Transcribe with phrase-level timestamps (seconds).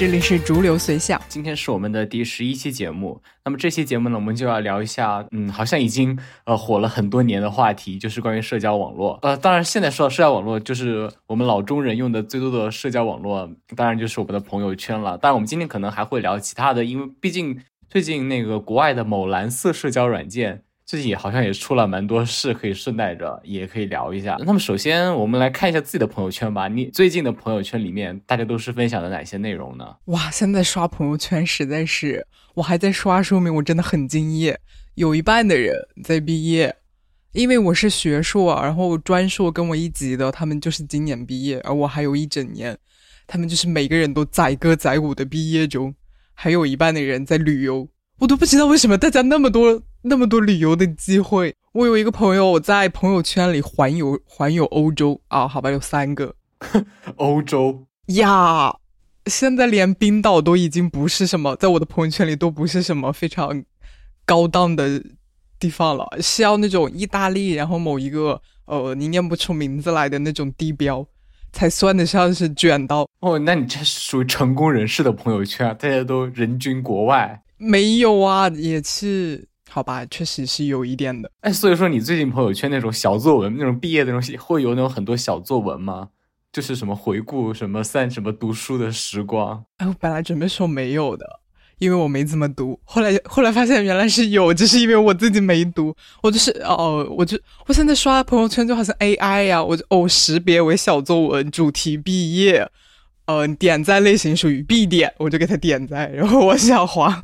[0.00, 3.20] 这里是逐流随想，今天是我们的第十一期节目。
[3.44, 9.18] 那么这期节目呢，我们就要聊一下，嗯，好像已经呃火了很多年的话题，就是关于社交网络。
[9.20, 15.18] 呃，当然现在说到社交网络，就是我们老中人用的最多的社交网络，当然就是我们的朋友圈了。
[15.18, 20.62] 当然，我们今天可能还会聊其他的，因为毕竟最近那个国外的某蓝色社交软件。
[20.90, 24.36] 最近好像也出了蛮多事，可以顺带着也可以聊一下。
[24.44, 26.66] 那么首先我们来看一下自己的朋友圈吧。
[26.66, 29.84] 你最近的朋友圈里面，大家都是分享的哪些内容呢？
[30.06, 34.58] 哇，现在刷朋友圈实在是，我还在刷，说明我真的很敬业。
[34.96, 36.74] 有一半的人在毕业，
[37.34, 42.76] 因为我是学硕，然后专硕跟我一级的，他们就是今年毕业，而我还有一整年，
[43.28, 45.94] 他们就是每个人都载歌载舞的毕业中。
[46.34, 49.80] 还有一半的人在旅游，我都不知道为什么大家那么多。
[50.02, 56.34] 那么多旅游的机会，我有一个朋友在朋友圈里环游环游欧洲啊，好吧，有三个
[57.16, 58.74] 欧洲呀，
[59.26, 63.62] 现在连冰岛都已经不是什么，在我的朋友圈里都不是什么非常
[64.24, 65.02] 高档的
[65.58, 71.06] 地方了，是要那种意大利，然后某一个呃你念不出名字来的那种地标，
[71.52, 73.38] 才算得上是卷到哦。
[73.38, 77.42] 那你这属于成功人士的朋友圈，大家都人均国外？
[77.58, 79.49] 没有啊，也是。
[79.72, 81.30] 好吧，确实是有一点的。
[81.42, 86.08] 哎，所以说你最近朋友圈那种小作文，那种毕业的东西，会有那种很多小作文吗？
[86.52, 89.64] 就是什么回顾什么三什么读书的时光。
[89.76, 91.24] 哎，我本来准备说没有的，
[91.78, 92.80] 因为我没怎么读。
[92.82, 95.94] 后来后来发现原来是有，只是因为我自己没读。
[96.20, 102.68] 我就是哦，我就我现在刷朋友圈就好像 AI 呀，我就哦识别为小作文，主题毕业，
[103.26, 107.22] 呃点赞类型属于必点，我就给他点赞，然后往下滑。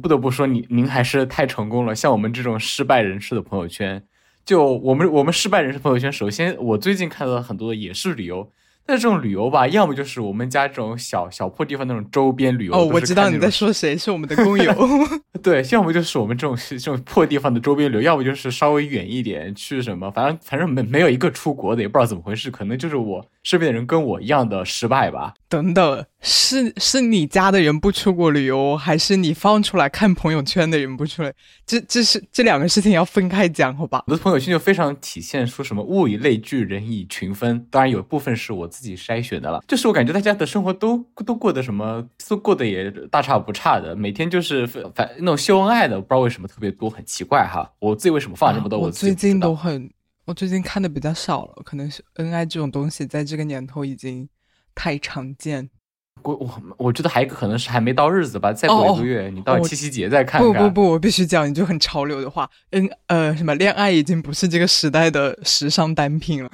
[0.00, 1.94] 不得不说，你您还是太成功了。
[1.94, 4.02] 像我们这种失败人士的朋友圈，
[4.44, 8.50] 就我们我们失败人士朋友圈，首先我最近看到很多也是旅游。
[8.88, 12.72] 但这种旅游吧，要么就是我们家这种小小破地方那种周边旅游。
[12.72, 14.72] 哦，我知道你在说谁，是我们的工友。
[15.42, 25.32] 对，要么就是我们这种这种破地方的周边旅游，要么就是稍微远一点去什么，反正反正没没有一个出国的，也不知道怎么回事，可能就是我身边的人跟我一样的失败吧。
[25.48, 31.32] 等等，是是你家的人不出国旅游，还是你放出来看朋友圈的人不出来？
[31.64, 34.02] 这这是这两个事情要分开讲，好吧？
[34.08, 37.64] 我的朋友圈就非常体现出什么物以类聚，人以群分。
[37.70, 38.66] 当然有部分是我。
[38.76, 47.72] 自己筛选的了，就是我感觉大家的生活都都过得什么，都过得也大差不差的，每天就是反那种秀恩爱的，不知道为什么特别多，很奇怪哈。
[47.78, 48.78] 我自己为什么放这么多？
[48.78, 49.88] 我最近都很，
[50.26, 54.28] 我最近看的比较少了，可能是恩爱这种东西在这个年头已经
[54.74, 55.70] 太常见。
[56.26, 60.52] 我我我觉得还可能是还没到日子吧，再过一个月，你到七夕节再看看。
[60.52, 66.50] 不不不，我必须讲一句很潮流的话，嗯呃，什么恋爱已经不是这个时代的时尚单品了。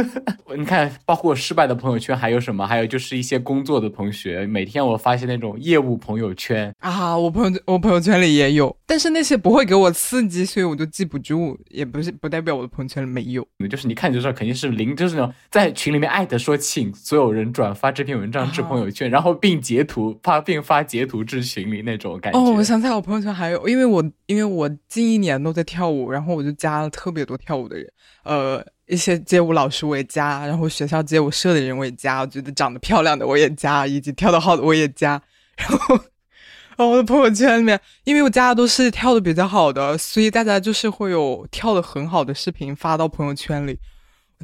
[0.56, 2.66] 你看，包括失败的朋友圈还有什么？
[2.66, 13.46] 还有就是一些工作的同学，每天我发现那种业务朋友圈啊，我朋友我朋友圈里也有，但是那些不会给我刺激，所以我就记不住，也不是不代表我的朋友圈里没有。
[13.68, 19.13] 就是你看就知道，肯定是零，就是那种在群里面艾特说，请所有人转发这篇文章至朋友圈。
[19.14, 22.36] 然后并截图发，并发截图至群里那种感觉。
[22.36, 27.88] 哦，我想起来，我朋友圈还有，因为我因为我近一年都在跳舞，然后我就加了特别多跳舞的人，
[28.24, 35.22] 呃，一些街舞老师我也加，然后学校街舞社的人我也加，我觉得长得漂亮的我也加，以及跳得好的我也加。
[35.56, 43.78] 然后，然后我的朋友圈里面，因为我加的都是跳的比较好的，所以大家就是会有跳的很好的视频发到朋友圈里，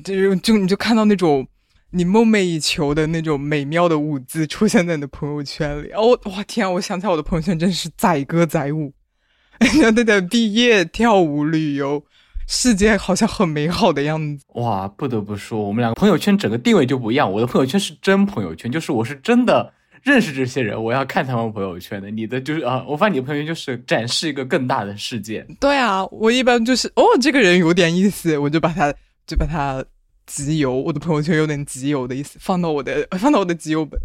[0.05, 1.44] 就就你就看到那种。
[1.93, 6.19] 你梦寐以求的那种美妙的舞姿出现在你的朋友圈里哦！
[6.31, 6.71] 哇天啊！
[6.71, 8.93] 我想起来我的朋友圈真是载歌载舞，
[9.83, 12.05] 人家在毕业跳舞旅游，
[12.47, 14.45] 世界好像很美好的样子。
[14.55, 14.87] 哇！
[14.87, 17.31] 不得不说，我们两个朋友圈整个定位就不一样。
[17.31, 19.73] 我的朋友圈是真朋友圈，就是我是真的
[20.05, 22.09] 认识这些人，我要看他们朋友圈的。
[22.09, 25.45] 你的就是啊，我发现你的朋友圈就是展示一个更大的世界。
[25.59, 28.95] 对啊，我一般就是哦，这个人有点意思，我就把他
[29.27, 29.85] 就把他。
[30.31, 34.00] 集邮，我的朋友圈有点集邮的意思，放到我的 放到我的集邮本。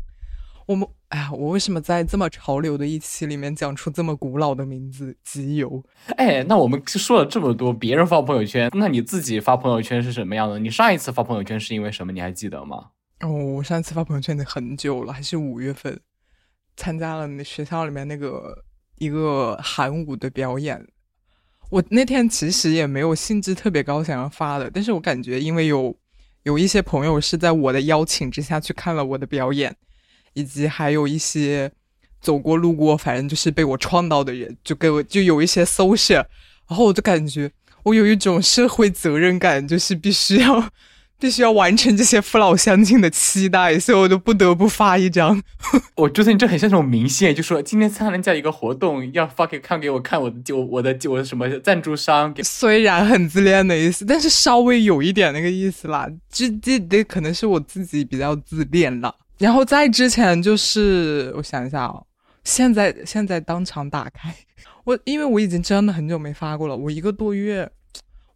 [0.66, 5.16] 我们哎呀，我为什么在这么潮流的一期里面讲出这么古老的名字？
[5.24, 5.84] 集邮。
[6.18, 10.58] 哎，那我们说了这么多，别人发朋友圈，那你自己发朋友圈是什么样的？
[10.58, 12.12] 你上一次发朋友圈是因为什么？
[12.12, 12.88] 你还记得吗？
[13.20, 16.00] 哦，我上一次发朋友圈得很久了，还是五月份，
[16.76, 18.66] 参加了那学校里面那个
[18.98, 20.84] 一个韩舞的表演。
[21.70, 25.96] 我那天其实也没有兴致特别高想要发的，但是我感觉因为有。
[26.46, 29.76] 有一些朋友是在我的邀请之下去看了我的表演，
[30.34, 31.72] 以及还有一些
[32.22, 36.24] 走过路过，反正就是被我撞到的人，就给我就有一些 social，
[36.68, 37.52] 然后我就感觉
[37.82, 40.70] 我有一种社会责任感，就是必须要
[41.18, 45.42] 必须要完成这些父老乡亲的期待，所以我就不得不发一张。
[45.96, 52.36] 我觉得你这很像那种明线，就说今天参加一个活动，要发给看给我看我的就我的就我的什么赞助商。
[52.44, 56.08] 虽然很自恋的意思，但是稍微有一点那个意思啦。
[56.30, 59.16] 这这这可能是我自己比较自恋了。
[59.38, 62.06] 然后在之前就是我想一下哦，
[62.44, 64.36] 现在现在当场打开
[64.84, 67.72] 我，因为我已经真的很久没发过了，我一个多月。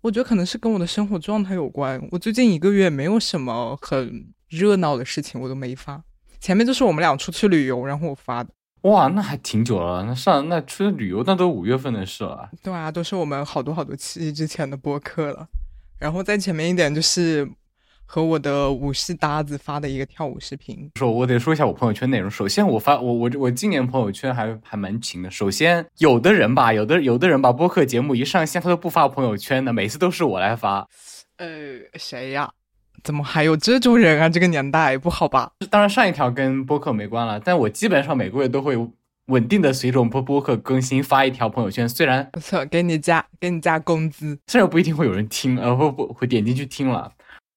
[0.01, 2.01] 我觉得可能是跟我的生活状态有关。
[2.12, 6.01] 我最近一个月没有什么很热闹的事情，我都没发。
[6.40, 8.50] 前面就是我们俩出去旅游，然后我发的。
[8.84, 10.06] 哇，那还挺久了。
[10.06, 12.50] 那上那出去旅游，那都五月份的事了。
[12.63, 15.48] 对啊，都是我们好多好多期之前的播客了。
[16.00, 17.50] 然后再前面一点就是。
[18.11, 22.27] 和我的舞室搭子发的一个跳舞视频，说，我得说一下我朋友圈内容。
[22.27, 25.29] 首先，我发我我我今年朋友圈还还蛮勤的。
[25.29, 30.88] 首先，有的人吧，有的有的人把播客节目一上线，他都不发朋友圈的，每次都是我来发。
[31.38, 31.47] 呃，
[32.00, 32.50] 谁呀？
[33.03, 34.27] 怎么还有这种人啊？
[34.27, 35.51] 这个年代不好吧？
[35.69, 38.75] 当然，上一条跟播客没关了，但我基本上每个月都会
[39.27, 41.88] 稳定的随着我播播客更新发一条朋友圈。
[41.88, 47.12] 虽然不错，给你加给你加工资，虽然不一定会有人听，呃，不不会点进去听了。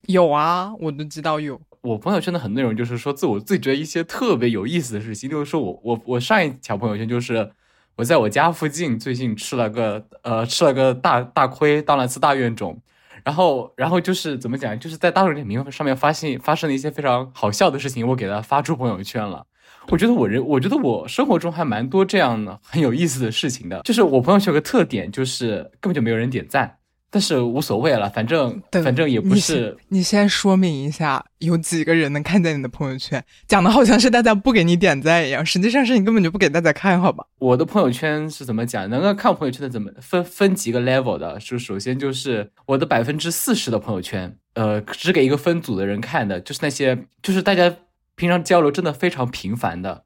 [0.09, 1.61] 有啊，我都知道有。
[1.83, 7.51] 我朋友圈的很多内容就是说自我自己觉得一些特别有意思的事情，就是说我我我上一条朋友圈就是
[7.97, 12.81] 我在我家附近最近吃了个呃吃了个大大亏，当了次大冤种，
[13.25, 19.45] 然后然后就是怎么讲，就是在大众点评上面发现发生了一些非常好笑的事情，我给他发出朋友圈了。
[19.89, 26.77] 我觉得我人我觉得我生活中还蛮多这样的很有意思的事情的，就是我朋友圈有个特点，就是根本就没有人点赞。
[27.15, 29.77] 但是无所谓了，反正反正也不是。
[29.89, 33.23] 你先说明一下，有几个人能看见你的朋友圈？
[33.47, 37.27] 讲的好像是大家不给你点赞一样，实际上是你根本就不给大家看好吧？
[37.39, 38.89] 我的朋友圈是怎么讲？
[38.89, 41.39] 能够看朋友圈的怎么分分几个 level 的？
[41.39, 47.77] 就首先就是我的百分之四十的朋友圈，呃，只给一个分组的人看的，就是那些就是大家
[48.15, 50.05] 平常交流真的非常频繁的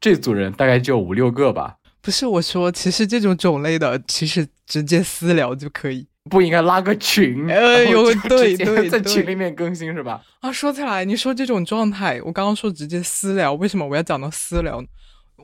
[0.00, 1.76] 这组人，大概就五六个吧。
[2.00, 6.06] 不是我说，其实这种种类的，其实直接私聊就可以。
[6.28, 10.20] 不应该拉个群，哎呦，对对，在群里面更新是吧？
[10.40, 14.88] 啊，说起来，你说这种状态，我刚刚说直接私聊，为什么我要讲到私聊呢？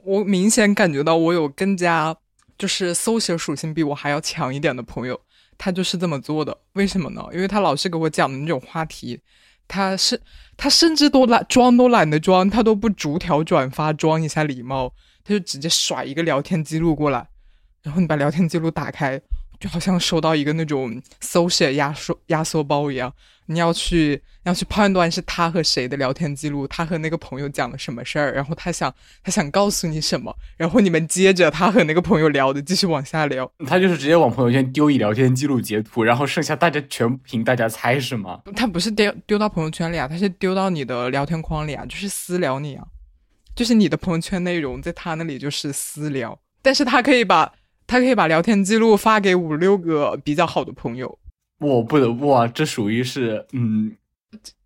[0.05, 2.17] 我明显感觉到我有更加
[2.59, 5.21] 就是搜写属性比我还要强一点的朋友，
[5.57, 6.57] 他就是这么做的。
[6.73, 7.25] 为什么呢？
[7.33, 9.21] 因为他老是给我讲的那种话题，
[9.69, 10.21] 他是
[10.57, 14.93] 他甚至都懒装都懒得装，他都不逐条转发装一下礼貌，
[15.23, 17.29] 他就直接甩一个聊天记录过来，
[17.83, 19.21] 然后你把聊天记录打开。
[19.63, 23.15] 就好像收到一个那种搜写压缩压缩包一样，
[23.47, 28.93] 你要去要去判断是他和谁的聊天记录，他和那个朋友讲了什么事儿，然后他想
[29.23, 33.49] 他想告诉你什么，然后你们接着他和那个朋友聊的继续往下聊。
[33.65, 38.41] 他就是直接往朋友圈丢一聊天记录截图，然后剩下大家全凭大家猜是吗？
[38.57, 42.85] 他不是丢丢到朋友圈里啊，他是丢到你的聊天框里啊，就是私聊你啊，
[43.55, 47.53] 就是你的朋友圈内容在他那里就是私聊，但是他可以把。
[47.93, 51.19] 他可以把聊天记录发给五六个比较好的朋友，
[51.59, 53.95] 我不得不啊，这属于是嗯，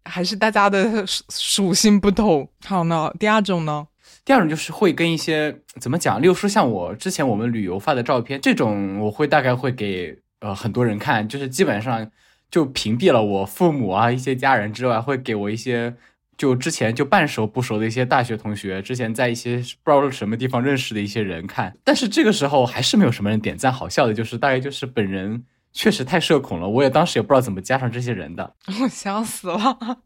[0.04, 2.48] 还是大家的属性不同。
[2.64, 3.88] 好呢，第二种呢？
[4.24, 12.08] 第二种就是会跟一些怎么讲，例如说像我之前我们旅游发的照片，这种我会大概会给呃很多人看，就是基本上
[12.48, 15.96] 就屏蔽了我父母啊一些家人之外，会给我一些。
[16.36, 23.72] 就之前就半熟不熟的一些大学同学，之前在一些不知道什么地方认识的一些人看，但是这个时候还是没有什么人点赞。
[23.72, 28.54] 好笑的就是大概就是本人确实太社恐了，我也当时也不知道怎么加上这些人的。
[28.82, 30.02] 我笑死了，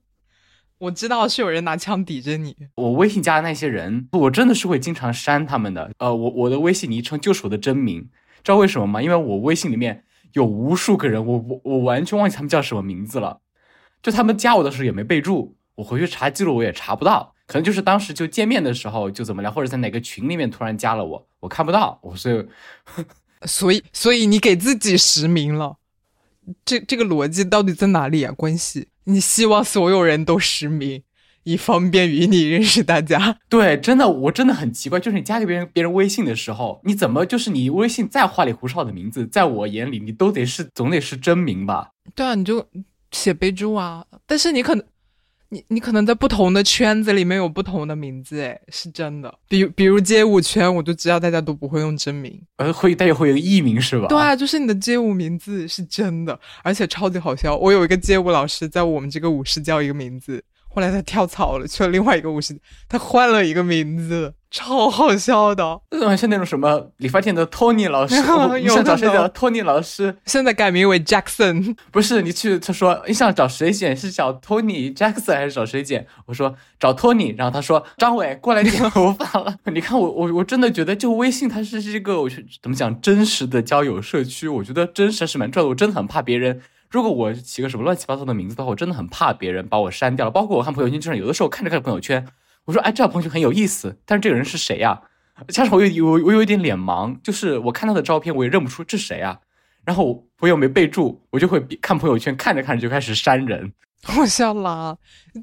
[0.78, 2.56] 我知道是有人拿枪抵着你。
[2.76, 5.90] 我微信加的那些人，我真的是会经常删他们的。
[5.98, 8.08] 呃，我我的微信昵称就是我的真名，
[8.44, 9.02] 知道为什么吗？
[9.02, 13.40] 因为我微信里面有无数个人，我我我完全忘记他们叫什么名字了，
[14.00, 15.56] 就他们加我的时候也没备注。
[15.80, 22.46] 我回去查记录，我也查不到，可能就是当时就见面的时候就怎么聊，或者在哪个群里面突然加了我，我看不到，我 所以，
[23.46, 25.78] 所以所以你给自己实名了，
[26.66, 28.30] 这这个逻辑到底在哪里啊？
[28.30, 28.88] 关系？
[29.04, 31.02] 你希望所有人都实名，
[31.44, 33.38] 以方便于你认识大家？
[33.48, 41.92] 对，真的，我真的很奇怪，就是你加给别人别人微信的时候，你怎么就是你微信再花里胡哨的名字，在我眼里你都得是总得是真名吧？
[42.14, 42.68] 对啊，你就
[43.10, 44.84] 写备注啊，但是你可能。
[45.52, 49.32] 你你可能在不同的圈子里面有不同的名字，哎，是真的。
[49.48, 54.06] 比比如街舞圈，我就知道大家都不会用真名，呃，会大家会有艺名是吧？
[54.06, 57.56] 对啊，就是你的街舞名字是真的，而且超级好笑。
[57.56, 60.42] 我有一个街舞老师，在我们这个舞室叫一个名字，
[60.72, 62.56] 后来他跳槽了，去了另外一个舞室，
[62.88, 65.80] 他换了一个名字，超好笑的。
[65.90, 68.14] 嗯，像那种什么理发店的 Tony 老师，
[68.62, 70.16] 你想找谁叫 Tony 老师？
[70.26, 71.76] 现在改名为 Jackson。
[71.90, 73.96] 不是，你去他说你想找谁剪？
[73.96, 76.06] 是找 Tony Jackson 还是找谁剪？
[76.26, 79.56] 我说找 Tony，然后他说张伟过来剪头发了。
[79.74, 82.30] 你看我我 我真的觉得，就微信它是一个，我
[82.62, 84.46] 怎么讲真实的交友社区？
[84.46, 85.68] 我觉得真实是蛮重要的。
[85.70, 86.60] 我真的很怕别人。
[86.90, 90.30] 如果我起个什么乱七八糟的名字的话，我真的很怕别人把我删掉了。
[90.30, 92.26] 包括我看朋友圈，就是有的时候看着看着朋友圈，
[92.64, 95.00] 我说哎，这条朋友圈很有意思，但是这个人是谁呀？
[95.48, 99.38] 加上我有我我有一点脸盲，就是我看他的照片我也认不出这谁啊。
[99.84, 103.72] 然后我又没备注，我就会看朋友圈，看着看着就开始删人。
[104.18, 104.96] 我笑啦，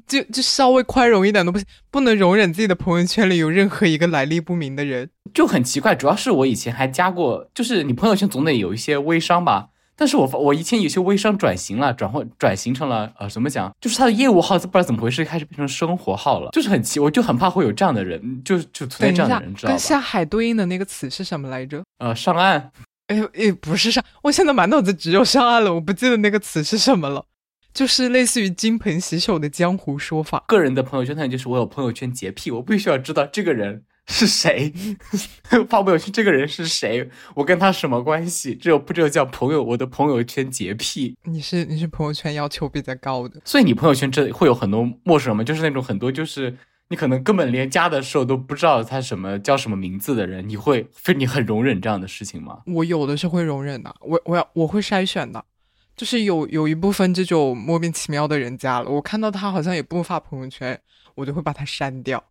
[0.06, 5.94] 就就稍微宽容一点都不行，不能容忍自己的朋友圈里有任何一个来历不明的人，就很奇怪。
[5.94, 9.70] 主要是我以前还加过，就是你朋友圈总得有一些微商吧。
[9.98, 13.74] 但是我我以前有些微商转型了，转换转型成了呃，怎么讲？
[13.80, 21.82] 就是他的业务号不知道怎么回事，开始变成生活号了，就是很奇，我就很怕会有这样的人，就就存在这样的人，知道跟下海对应的那个词是什么来着？
[21.98, 22.70] 呃，上岸。
[23.08, 27.24] 哎哎，不是上，我现在满脑子只有上岸了，我不记得那个词是什么了，
[27.72, 30.44] 就是类似于金盆洗手的江湖说法。
[30.46, 33.82] 个人的朋友圈，那就是我有朋友圈洁癖，我必须要知道这个人。
[34.10, 34.72] 是谁
[35.68, 36.10] 发朋友圈？
[36.10, 37.08] 这个人是谁？
[37.34, 38.54] 我跟他什么关系？
[38.54, 39.62] 这不就叫朋友？
[39.62, 41.14] 我的朋友圈洁癖。
[41.24, 45.44] 你是你是朋友圈要求比较高的，所以你朋友圈这会有很多陌生人吗？
[45.44, 46.56] 就是那种很多就是
[46.88, 52.62] 你可能根本连加的时候都不知道他什么叫什么名字的人，你会非你很容忍这样的事情吗？
[52.66, 55.44] 我有的是会容忍的，我我要我会筛选的，
[55.94, 60.80] 就是有有一部分这种莫名其妙的人加了，我看到他好像也不发朋友圈，
[61.14, 62.24] 我就会把他删掉。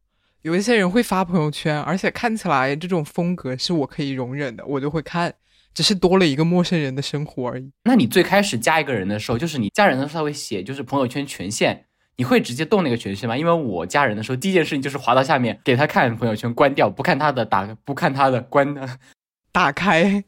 [0.43, 5.33] 有一些人会发朋友圈，而且看起来这种风格是我可以容忍的，我就会看，
[5.73, 7.71] 只是多了一个陌生人的生活而已。
[7.83, 13.35] 那你最开始加一个人的时候，就是你加人的时候他会写就是朋友圈权限，你会直接动那个权限吗？
[13.35, 18.87] 因为我加人的时候，第一件事情就是滑到下面给他看朋友圈，关掉，不看他的打，不看他的关的，
[19.51, 20.23] 打开。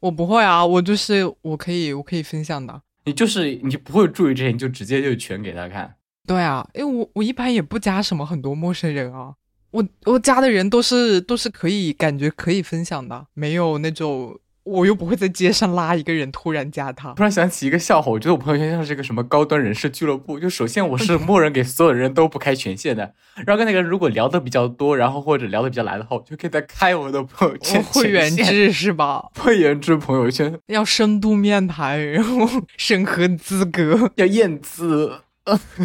[0.00, 2.80] 我不会啊，我就是我可以我可以分享的。
[3.04, 5.96] 你就是你就不会注意这些，你就直接就全给他看。
[6.26, 9.34] 对啊，因为我我一般也不加什么很多陌生人啊。
[9.70, 17.12] 我我加的人都是都是可以感觉可以分享的，没有那种我又不会在街上拉一个人突然加他。
[17.14, 20.38] 突然想起一个笑话，我觉得我朋友圈像是一个什么高端人士俱乐部。
[20.38, 23.14] 就首先我是 默认给所有人都不开权限的，
[23.46, 29.24] 然后跟那个人如果聊的比较多，然后或者聊的比较来的话，我就给他开我的朋友圈会员制是吧？
[29.38, 32.46] 会员制朋友圈要深度面谈，然后
[32.76, 35.12] 审核资格要验资。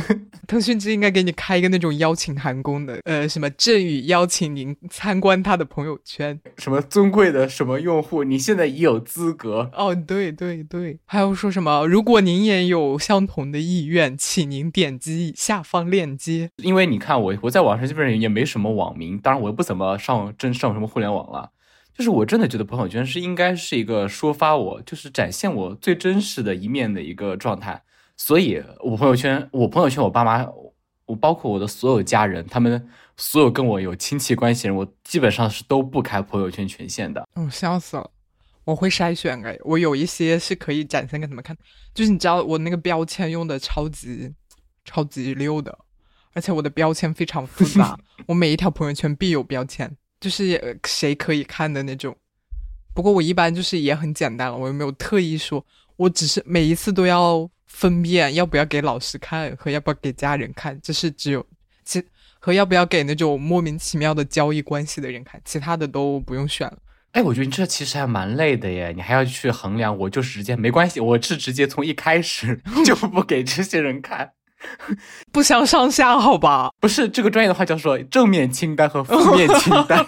[0.47, 9.71] 腾讯之应该给你开一个那种邀请函功能，呃，什么振宇邀请您参观他的朋友圈，什么尊贵的什么用户，你现在已有资格。
[9.73, 16.49] 哦，对对对，还有说什么，如果您也有相同的意愿，请您点击下方链接。
[16.57, 21.51] 因为你看我，我在网上基本上也没什么网名，当然我又不怎么上真上什么互联网了，
[21.97, 27.83] 就是我真的觉得朋友圈是应该是一个抒发我，就是展现我最真实的一面的一个状态。
[28.15, 30.47] 所以，我朋友圈，我朋友圈，我爸妈，
[31.05, 37.27] 我包括我的所有家人，他们所有跟我有亲戚关系人，我基本上是都不开朋友圈权限的。
[37.35, 38.09] 嗯，笑死了！
[38.65, 41.57] 我会筛选哎，我有一些是可以展现给他们看，
[41.93, 44.31] 就是你知道我那个标签用的超级
[44.85, 45.77] 超级溜的，
[46.33, 49.91] 而且我的标签非常复杂， 我每一条朋友圈必有标签，
[50.21, 52.15] 就是谁可以看的那种。
[52.93, 55.65] 不过我一般就是也很简单了，我又没有特意说，
[55.97, 57.49] 我只是每一次都要。
[57.73, 61.45] 分辨要不要给老师看和要不要给家人看，这是只有
[61.83, 62.01] 其
[62.39, 66.77] 和要不要给那种莫名其妙的交易关系的人看，其他的都不用选了。
[67.13, 69.97] 哎，我觉得你这其实还蛮累的耶，你还要去衡量。
[69.97, 74.31] 我就是直接没关系，我是直接从一开始 就不给这些人看。
[75.31, 76.71] 不相上下，好吧？
[76.79, 80.05] 不是这个专业的话叫做正面清单和负面清单。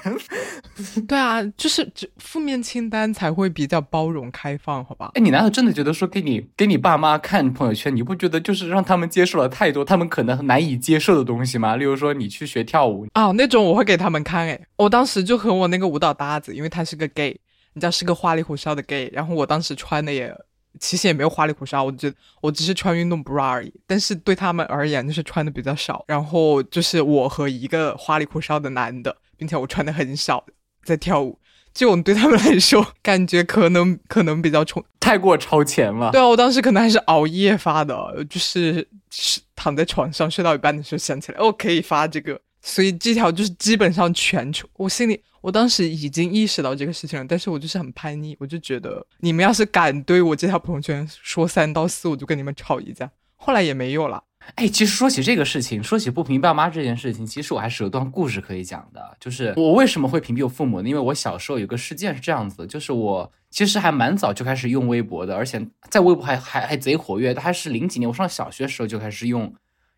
[1.07, 5.11] 对啊，就是只负面清单才会比较包容开放，好吧？
[5.15, 11.75] 哎，你难道真的觉得说给你给你爸妈看朋友圈，你不觉得就是让他们接受了太多他们可能难以接受的东西吗？
[11.75, 14.45] 例如说你去学跳舞啊，那种我会给他们看。
[14.47, 17.39] 哎，我当时就和我那个舞蹈搭子，因为他是个 gay，
[17.73, 20.35] 你知道是个花里胡哨的 gay，然后我当时穿的也。
[20.79, 23.73] 其实也没有花里胡哨，我觉得我只是穿运动 bra 而已。
[23.87, 26.03] 但是对他们而言，就是穿的比较少。
[26.07, 30.45] 然后就是我和一个花里胡哨的男的，并且我穿的很少，
[30.83, 31.39] 在跳舞。
[31.73, 36.11] 这种对他们来说，感觉可能可能比较冲，太过超前了。
[36.11, 42.39] 对啊，我当时可能还是熬夜发的，就是是躺在床上睡到一半的时候想起来，哦，可以发这个。
[42.61, 45.21] 所以这条就是基本上全出，我心里。
[45.45, 53.11] 我当时已经意识到这个事情了，但是我就是很叛逆，我就觉得你们要是敢对我这条朋友圈说三道四，我就跟你们吵一架。
[53.35, 54.23] 后来也没有了。
[54.55, 59.15] 哎，其实说起这个事情，说起不屏蔽爸妈这件事情，其实我还是有段故事可以讲的。
[59.19, 60.89] 就是我为什么会屏蔽我父母呢？
[60.89, 67.35] 因为我小时候有个事件是这样子的，就是我其实还蛮早就开始用微博的，而且在微博还还还贼活跃。
[67.35, 69.53] 还是零几年我上小学时候就开始用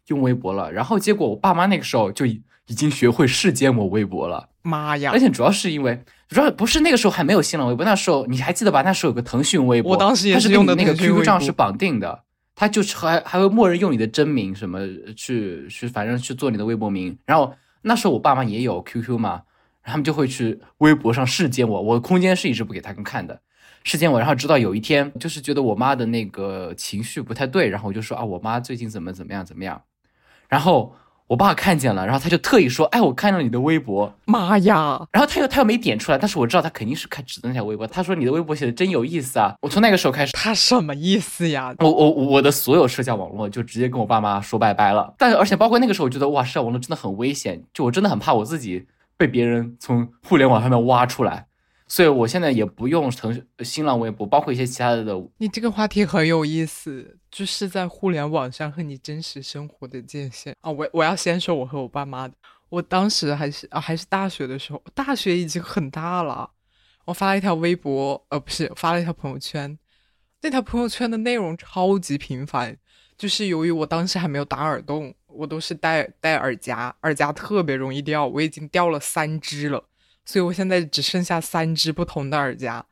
[0.07, 0.69] 用微博了。
[0.73, 2.25] 然后结果我爸妈那个时候就
[2.67, 4.49] 已已经学会世间我微博了。
[4.61, 5.11] 妈呀！
[5.11, 8.81] 而且主要是因为主要不是那个时候还没有新浪微博，那时候你还记得吧？
[8.81, 12.23] 那时候有个腾讯微博，我当时也是用的那个 QQ 账是绑定的。
[12.53, 14.79] 他就是还还会默认用你的真名什么
[15.15, 17.17] 去去，反正去做你的微博名。
[17.25, 19.43] 然后那时候我爸妈也有 QQ 嘛，
[19.83, 21.81] 他们就会去微博上视奸我。
[21.81, 23.39] 我空间是一直不给他们看的，
[23.83, 24.19] 视奸我。
[24.19, 29.81] 然后直到有一天，就是觉得我妈的那个情绪不太对，然后我就说啊，我妈最近怎么怎么样怎么样，
[30.49, 30.93] 然后。
[31.27, 37.85] 我爸看见了，然后他就特意说：“哎，我看到你的微博，妈呀！”然后他又他又没点出来，但是我知道他肯定是看指的那条微博。
[37.85, 41.75] 他说：“你的微博写的真有意思啊！”我从那个时候开始，他什么意思呀？
[41.79, 45.13] 我我我的所有社交网络就直接跟我爸妈说拜拜了。
[45.17, 48.85] 但而且包括那个时候，我觉得哇，社交网络真的很危险，就我真的很怕我自己
[49.17, 51.46] 被别人从互联网上面挖出来。
[51.87, 55.29] 所以我现在也不用腾讯新浪微博，包括一些其他的。
[55.37, 60.69] 你这个话题很有意思，就是在互联网上和你真实生活的界限啊。
[60.69, 62.33] 我我要先说我和我爸妈的，
[62.69, 66.51] 我当时还是啊还是大学的时候，大学已经很大了。
[67.05, 69.79] 我发了一条微博，呃不是发了一条朋友圈，
[70.41, 72.77] 那条朋友圈的内容超级频繁，
[73.17, 79.85] 就是由于我当时还没有打耳洞，我都是戴戴耳夹，耳夹特别容易掉，我已经掉了三只了。
[80.27, 82.85] 所以我现在只剩下三只不同的耳夹，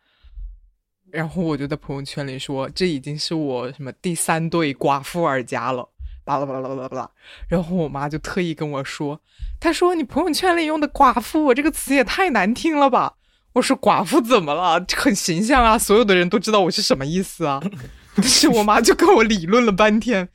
[1.11, 5.89] 然后我就在朋友圈里说，这已经是我什么第三对寡妇耳夹了，
[6.23, 7.11] 巴拉巴拉巴拉巴拉。
[7.49, 9.19] 然后我妈就特意跟我说，
[9.59, 13.17] 她说你朋友圈里用的“寡妇”这个词也太难听了吧？
[13.51, 14.85] 我说寡妇怎么了？
[14.95, 17.61] 很形象啊，所有的人都知道我是什么意思啊。
[18.15, 20.29] 但是我妈就跟我理论了半天，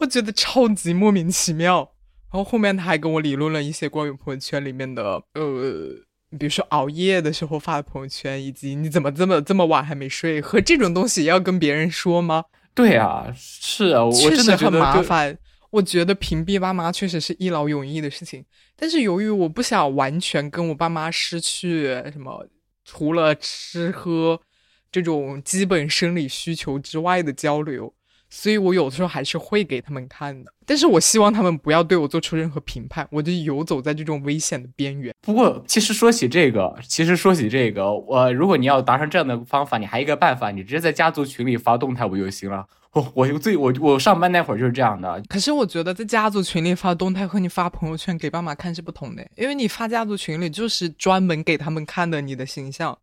[0.00, 1.92] 我觉得超级莫名其妙。
[2.30, 6.04] 然后后面她还跟我理论了一些关于朋友圈里面的呃。
[6.38, 12.44] 比如说熬夜的时候发的朋友圈，以及你怎么这么这么晚还没睡，和这种东西要跟别人说吗？
[12.74, 15.38] 对啊，是啊，我真的很麻烦。
[15.70, 18.44] 我觉得屏蔽爸妈确实是一劳永逸的事情，
[18.76, 22.46] 但是由于我不想完全跟我爸妈失去什么，
[22.84, 24.40] 除了吃喝
[24.90, 27.94] 这种基本生理需求之外的交流。
[28.34, 35.14] 所以我有的时候还是会给他们看的，但是我希望他们不要对我做出任何评判，我就游走在这种危险的边缘。
[35.20, 42.66] 不过，其实说起这个，其实说起这个，我如果你要达成这样的方法，你还一个办法，你直接在家族群里发动态不就行了？
[42.92, 45.22] 我我最我我上班那会儿就是这样的。
[45.28, 52.98] 可是我觉得在家族群里发动态和你发朋友圈给爸妈看是不同的，因为你发家族群里就是专门给他们看的你的形象，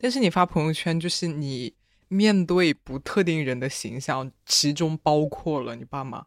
[0.00, 1.74] 但是你发朋友圈就是你。
[2.08, 6.24] 面对不特定人的形象，其中包括了你爸妈，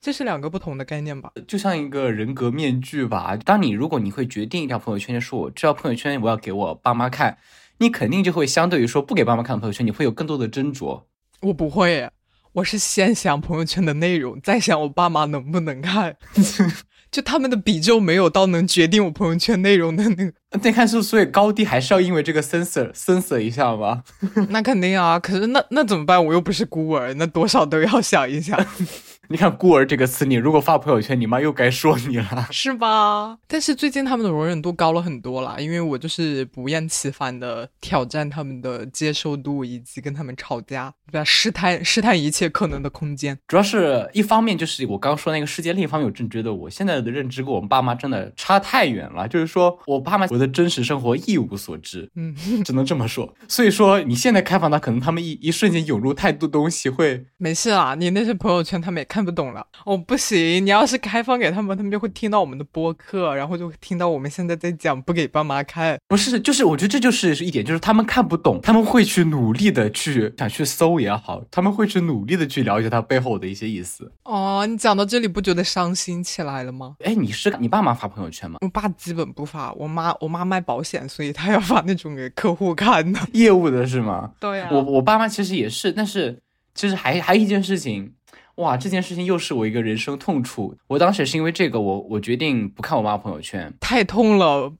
[0.00, 1.32] 这是两个不同的概念吧？
[1.46, 3.36] 就像一个人格面具吧。
[3.36, 7.38] 当你如果你会决定一条朋友圈，说我这条朋友圈我要给我爸妈看，
[7.78, 11.04] 你肯定就会相对于说不给爸妈看的朋友圈，你会有更多的斟酌。
[11.42, 12.10] 我不会，
[12.52, 16.16] 我是先想朋友圈的内容，再想我爸妈能不能看。
[17.10, 24.02] 就他们的比重没有到能决定我朋友圈内容的那个， 那看是所以高低还是要因为这个 censor censor 一下吗？
[24.50, 26.24] 那肯定啊，可是那那怎么办？
[26.24, 28.56] 我又不是孤儿，那多少都要想一下。
[29.32, 33.38] 你看“孤儿”这个词，你如果发朋友圈，你妈又该说你了， 是吧？
[33.46, 41.22] 但是最近他们的容忍度高了很多啦，因为我就是不厌其烦的挑战他们的接受度，以及跟他们吵架，对吧？
[41.22, 43.38] 试探试探一切可能的空间。
[43.46, 49.28] 主要是一方面就是我刚说那个世界，另一方面我真觉得我现在的认知跟我们爸妈真的差太远了。
[49.28, 52.34] 就是说我爸妈我的真实生活一无所知，嗯，
[52.66, 53.32] 只能这么说。
[53.46, 57.94] 所以说你现在开放他，可能他们一一瞬间涌入太多东西会没事啦。
[57.94, 59.19] 你那些朋友圈他们也看。
[59.20, 60.64] 看不懂了，哦，不行！
[60.64, 65.98] 你要是开放给他们，他们就会听到我们的播客，然后就会听到我们现在在讲不给爸妈看。
[66.08, 74.10] 不是，就是我觉得这就是一点，就是他们看不懂，他们会去努力的去想去搜也好，他们会去努力的去了解它背后的一些意思。
[74.24, 76.96] 哦，你讲到这里不觉得伤心起来了吗？
[77.04, 78.56] 哎，你是你爸妈发朋友圈吗？
[78.62, 84.30] 我爸基本不发，我妈我妈卖保险，所以他要发那种给客户看的 业务的是吗？
[84.40, 84.68] 对呀。
[84.72, 86.40] 我我爸妈其实也是，但是
[86.74, 88.14] 其实还还一件事情。
[88.60, 90.76] 哇，这件事情又是我一个人生痛处。
[90.86, 94.72] 我当时是因为这个，我我决定不看我妈朋友圈，太痛了。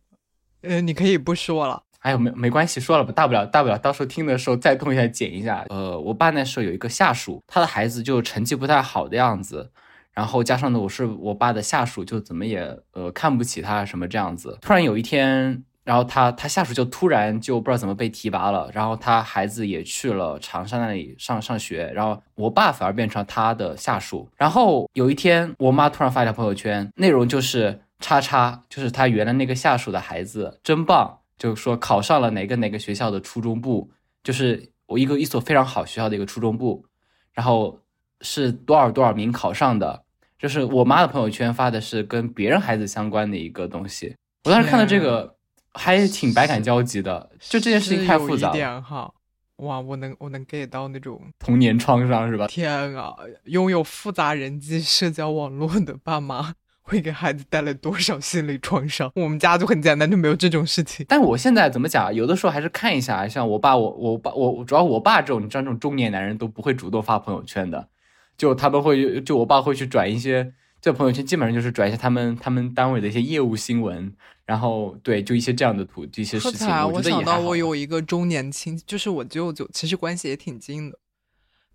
[0.63, 1.83] 呃，你可以不说了。
[2.01, 5.65] 哎呦，没没关系，说了吧，大不了大不了，到时候听的时候再痛一下，剪一下。
[5.71, 9.71] 呃，我爸那时候有一个下属，他的孩子就成绩不太好的样子，
[10.13, 14.59] 然后加上呢，我是我爸的下属，就怎么也呃看不起他什么这样子。
[14.61, 24.29] 突然有一天，然后他他下属就突然就不知道怎么被提拔了，然后他孩子也去了长沙那里上上学，然后我爸反而变成了他的下属。
[24.37, 33.91] 然后有一天，我妈突然发一条朋友圈，内容就是叉叉，就是他原来那个下属的孩子真棒，就是说考上了哪个哪个学校的初中部，
[34.23, 36.85] 就是我一个一所非常好学校的一个初中部，
[37.33, 37.81] 然后
[38.21, 40.05] 是多少多少名考上的，
[40.39, 44.15] 就是我妈的朋友圈发的是跟别人孩子相关的一个东西。
[44.45, 45.35] 我当时看到这个。
[45.75, 48.81] 还挺百感交集的，就这件事情太复杂了。
[48.81, 49.13] 哈，
[49.57, 52.47] 哇，我能我能 get 到那种童年创伤是吧？
[52.47, 59.13] 天啊，拥有复杂人际社交网络的爸妈会给孩子带来多少心理创伤？
[59.15, 61.07] 我们家就很简单，就没有这种事情。
[61.09, 62.13] 但我现在怎么讲？
[62.13, 67.89] 有的时候还是看一下，像我爸，我我爸我主要我爸这种，你知道这种中年男人都不会主动发朋友圈的，
[68.37, 70.53] 就他们会就我爸会去转一些。
[70.81, 74.15] 在朋友圈基本上就是转一下他们他们单位的一些业务新闻，
[74.51, 76.67] 然后对，就一些这样的图这些事情。
[76.91, 80.99] 我想到我有一个中年亲，就是我舅舅，其实关系也挺近的。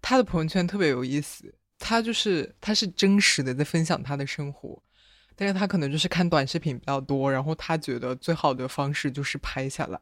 [0.02, 4.84] 他的朋友圈特别有意思，他就是他是真实的在分享他的生活，
[5.38, 9.98] 但是他可能就是看短视频比较多，然后他觉得最好的方式就是拍下来，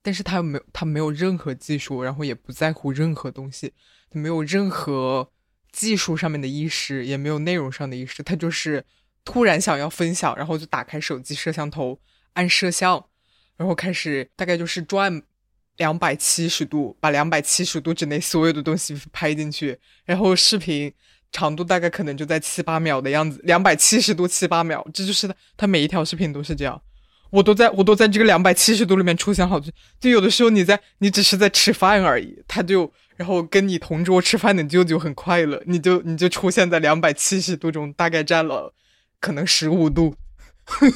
[0.00, 3.74] 但是他没有他没有任何技术，然后也不在乎任何东西，
[4.08, 5.30] 他没有任何。
[5.72, 8.82] 技术上面的意识也没有内容上的意识，他就是
[9.26, 11.98] 突然想要分享，然后就打开手机摄像头
[12.32, 13.04] 按摄像，
[13.58, 15.22] 然后开始大概就是转
[15.76, 20.90] 两百七十度，把两百七十度之内所有的东西拍进去，然后视频
[21.30, 26.80] 长度大概可能就在七八秒的样子，两百七十度七八秒，这就是他他每一条视频都是这样，
[27.28, 32.90] 我都在我都在这个两百七十度里面出现好久，就有的时候你在你只是在吃饭而已，他就。
[33.16, 38.74] 然后跟你同桌吃饭的舅舅很快乐，你就你就出现在两百七十度中，大概占了
[39.20, 40.14] 可能十五度。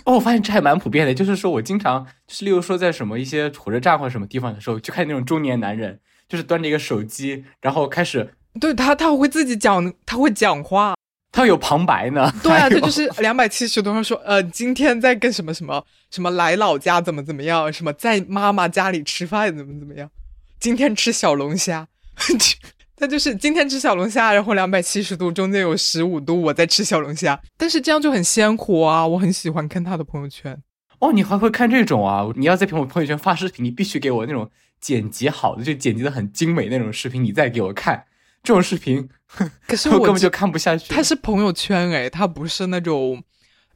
[0.05, 10.97] 哦，我发现这还蛮普遍的，就是说我经常就是，例如说在什么一些火车站或者什么地方的时候，就看那种中年男人，就是端着一个手机，然后开始对他他会自己讲，他会讲话，
[11.31, 12.33] 他有旁白呢。
[12.43, 20.11] 对啊，他就是 两百七十度上说，呃，今天在跟什么什么什么来老家怎么怎么样，什么在妈妈家里吃饭怎么怎么样，
[20.59, 21.87] 今天吃小龙虾。
[23.01, 29.07] 他就是今天吃小龙虾，然后两百七十度，中间有十五度，我在吃小龙虾，但是这样就很鲜活啊！
[29.07, 30.63] 我很喜欢看他的朋友圈。
[30.99, 32.29] 哦，你还会看这种啊？
[32.37, 34.51] 你要在朋朋友圈发视频，你必须给我那种
[34.83, 38.05] 剪辑好的，就剪辑的很精美那种视频，你再给我看
[38.43, 39.09] 这种视频。
[39.67, 40.93] 可是我根本就看不下去。
[40.93, 43.23] 他是朋友圈哎，他不是那种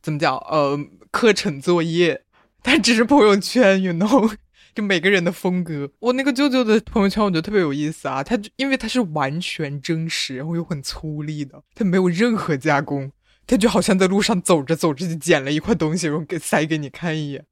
[0.03, 0.79] 怎么讲呃
[1.11, 2.21] 课程作业，
[2.63, 4.35] 他只是朋友圈，you know。
[4.75, 8.25] 就每个人的风格，我那个舅舅的朋友圈，我觉得特别有意思啊。
[8.25, 13.13] 他就因为他是完全真实，然后又很粗粝的，他没有任何加工，
[13.47, 17.45] 他就好像在路上走着走着就捡了一块东西，然后给塞给你看一眼。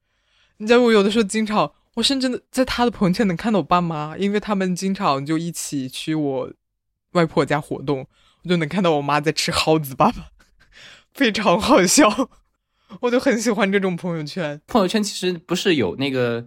[0.57, 6.53] 你知道我有的时候经常，我甚至在他的朋友圈能看到我爸妈，因为他们经常就一起去我
[7.13, 8.05] 外婆家活动，
[8.43, 10.15] 我就能看到我妈在吃蒿子粑粑，
[11.15, 12.31] 非常好笑。
[13.01, 14.61] 我就很喜欢这种朋友圈。
[14.67, 16.45] 朋友圈其实不是有那个。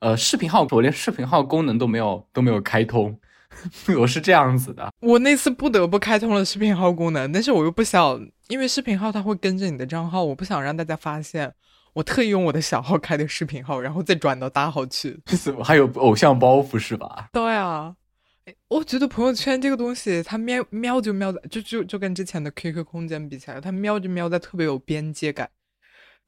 [0.00, 3.18] 呃，视频号我连视频号功能都没有都没有开通，
[3.98, 4.92] 我是这样子的。
[5.00, 11.52] 我那次不得不开通了视频号功能，但是我又不想，因为视频号它会跟着你的账号，我不想让大家发现。
[11.94, 15.18] 我特意用我的小号开的视频号，然后再转到大号去。
[15.24, 17.30] 怎 么还有偶像包袱是吧？
[17.32, 17.94] 对啊，
[18.68, 25.48] 我觉得朋友圈这个东西，它喵喵就喵在，就就就跟之前的 QQ 空间比起来，它喵就喵在特别有边界感。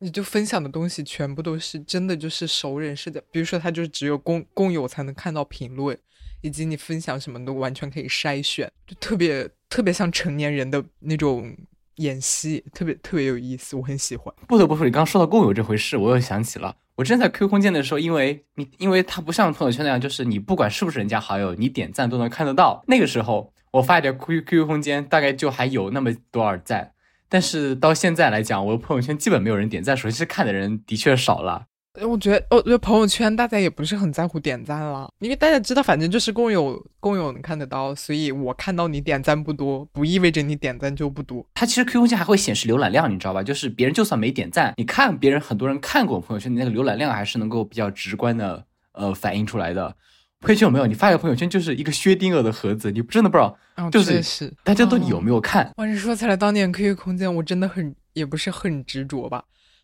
[0.01, 3.23] 你就分享的东西全部都是真的，就是熟人似的。
[3.31, 5.99] 比如说，他就是只有共共有才能看到评论，
[6.41, 11.53] 以及你分享什么都完全可以筛选，就特别特别像成年人的那种
[11.97, 14.33] 演戏，特别特别有意思，我很喜欢。
[14.47, 22.85] 不得不说，你刚说到共有这回事，我又想起了，我之前在 QQ 空间的时候，因为你因为它不像朋友圈那样，就是你不管是不是人家好友，你点赞都能看得到。
[22.87, 26.93] 那个时候我发一条 QQ 空间，大概就还有那么多少赞。
[27.29, 31.67] 但是到现在来讲，我的朋友圈基本没有人点赞，手机看的人的确少了。
[32.03, 41.45] 我觉得，我觉得朋友圈大家也不是很在乎点赞了，因为大家知道，反正就是共有，共有能看得到，所以我看到你点赞不多，不意味着你点赞就不多。
[41.55, 43.43] 它其实 QQ 空间还会显示浏览量，你知道吧？
[43.43, 49.97] 就是别人就算没点赞，你看别人很多人看过朋友圈，你那个浏览量还是能够比较直观的呃反映出来的。
[50.41, 50.87] 朋友圈有没有？
[50.87, 55.73] 你发一个朋友圈就是一个薛定谔的盒子，你真的不知道，就是大家都有没有看？
[55.77, 59.43] 哇，你说起来当年 QQ 空间，我真的很也不是很执着吧，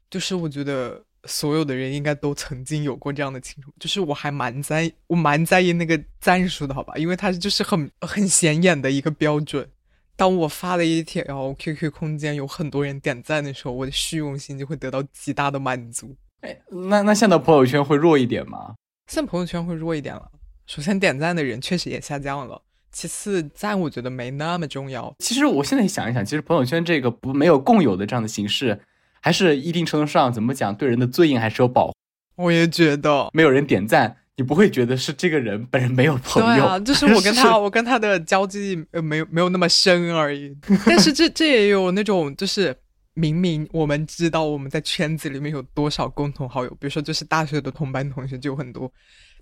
[0.09, 9.69] 就是我觉得所有的人应该都曾经有过这样的情况，就是我还蛮在，我蛮在意那个赞数的好吧，因为它就是很很显眼的一个标准。
[10.17, 16.15] 当我发了一条 QQ 空间有很多人点赞的时候，我的虚荣心就会得到极大的满足。
[16.43, 16.57] 哎，
[16.89, 18.77] 那那现在朋友圈会弱一点吗？
[19.09, 20.31] 现在朋友圈会弱一点了。
[20.67, 25.15] 首先点赞的人确实也下降了，其次赞我觉得没那么重要。
[25.19, 28.81] 其实我现在想一想，其实朋友圈这个不没有共有的这样的形式，
[29.21, 31.95] 还是一定程度上怎么讲，对人的尊严还是有保护。
[32.37, 40.57] 我也觉得，没有人点赞，你不会觉得是这个人本人没有朋友，对啊， 就是我跟他，我跟他的交际呃没有没有那么深而已。
[40.87, 42.77] 但是这这也有那种，就是
[43.13, 48.91] 明明我们知道我们在圈子里面有多少共同好友，比如说就是大学的同班同学就有很多，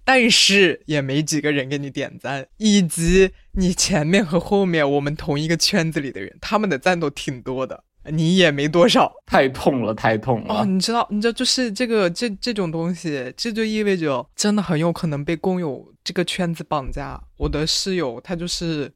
[0.05, 7.85] 但是也没几个人给你点赞，以及你前面和后面我们同一个圈子里的人，他们的赞都挺多的。
[8.07, 10.53] 你也没多少，太痛了，太痛了。
[10.53, 17.23] 哦，你知道，你知道，就是这个这这种东西，这就意味着真的很有可能被共有这个圈子绑架。
[17.37, 18.93] 我的室友他就是，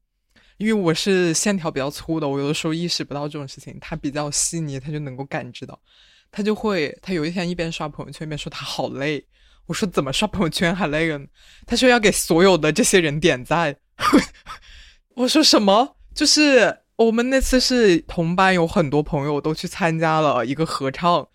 [0.57, 5.81] 因为我是线条比较粗的，我有的时候意识不到这种事情，他比较细腻，他就能够感知到，
[6.33, 9.25] 他就会，他有一天一边刷朋友圈一边说他好累。
[9.67, 11.27] 我说怎么刷朋友圈还累呢？
[11.67, 13.77] 他说要给所有的这些人点赞。
[15.15, 15.97] 我说什么？
[16.15, 16.79] 就是。
[16.97, 21.29] 我们那次是同班，有很多朋友都去参加了一个合唱，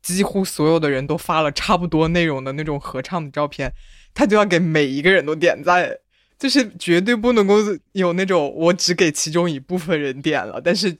[0.00, 3.72] 几乎所有的人都发了差不多内容的那种合唱的照片，
[4.14, 5.90] 他就要给每一个人都点赞，
[6.38, 7.56] 就是绝对不能够
[7.90, 10.96] 有那种我只给其中一部分人点了，但是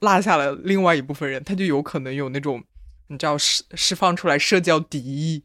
[0.00, 2.64] 落下了另外一部分人，他就有可能有那种
[3.06, 5.44] 你知道释释放出来社交敌意，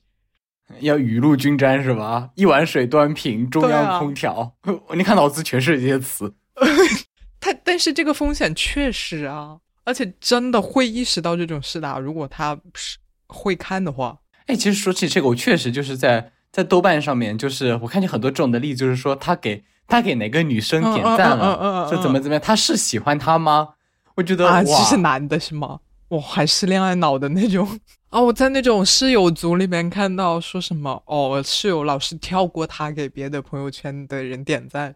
[0.81, 2.29] 要雨露均沾是吧？
[2.35, 4.53] 一碗水端平，中央空调，
[4.95, 6.33] 你看脑子全是这些词。
[7.39, 11.99] 他但是这个风险确实啊，而且真的会意识到这种事的。
[11.99, 23.69] 如果他是会看的话，哎，其实说起这个，我确实就是在在豆瓣上面，就是我看见很多这种的例子，就是说他给他给哪个女生点赞了，就怎么怎么样，他是喜欢他吗？
[24.15, 25.79] 我觉得啊，其实男的是吗？
[26.09, 28.19] 我还是恋爱脑的那种啊！
[28.21, 34.95] 我在那种室友组里面看到说什么哦，室友老是跳过他给别的朋友圈的人点赞。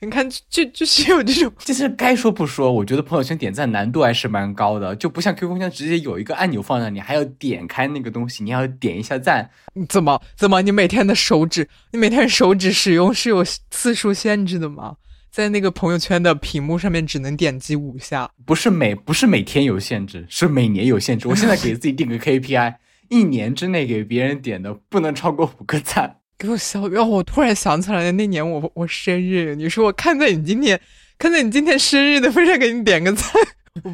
[0.00, 9.48] 你看，就就是有这种，就是该说不说，我觉得朋友圈点赞难度还是蛮高的，就不像 QQ 空间直接有一个按钮放在那你，还要点开那个东西，你要点一下赞。
[9.88, 10.60] 怎么怎么？
[10.60, 14.96] 你每天的手指，你每天手指使用是有次数限制的吗？
[15.34, 21.26] 在那个朋友圈的屏幕上面只能点击五下，不是每不是每天有限制，是每年有限制。
[21.26, 22.76] 我现在给自己定个 KPI，
[23.10, 26.18] 一年之内给别人点的不能超过五个赞。
[26.38, 26.82] 给我笑！
[26.82, 30.80] 哦，我突然想起来了，那年我我生日，你说我看在你今天，
[31.18, 33.28] 看在你今天生日的份上，给你点个赞，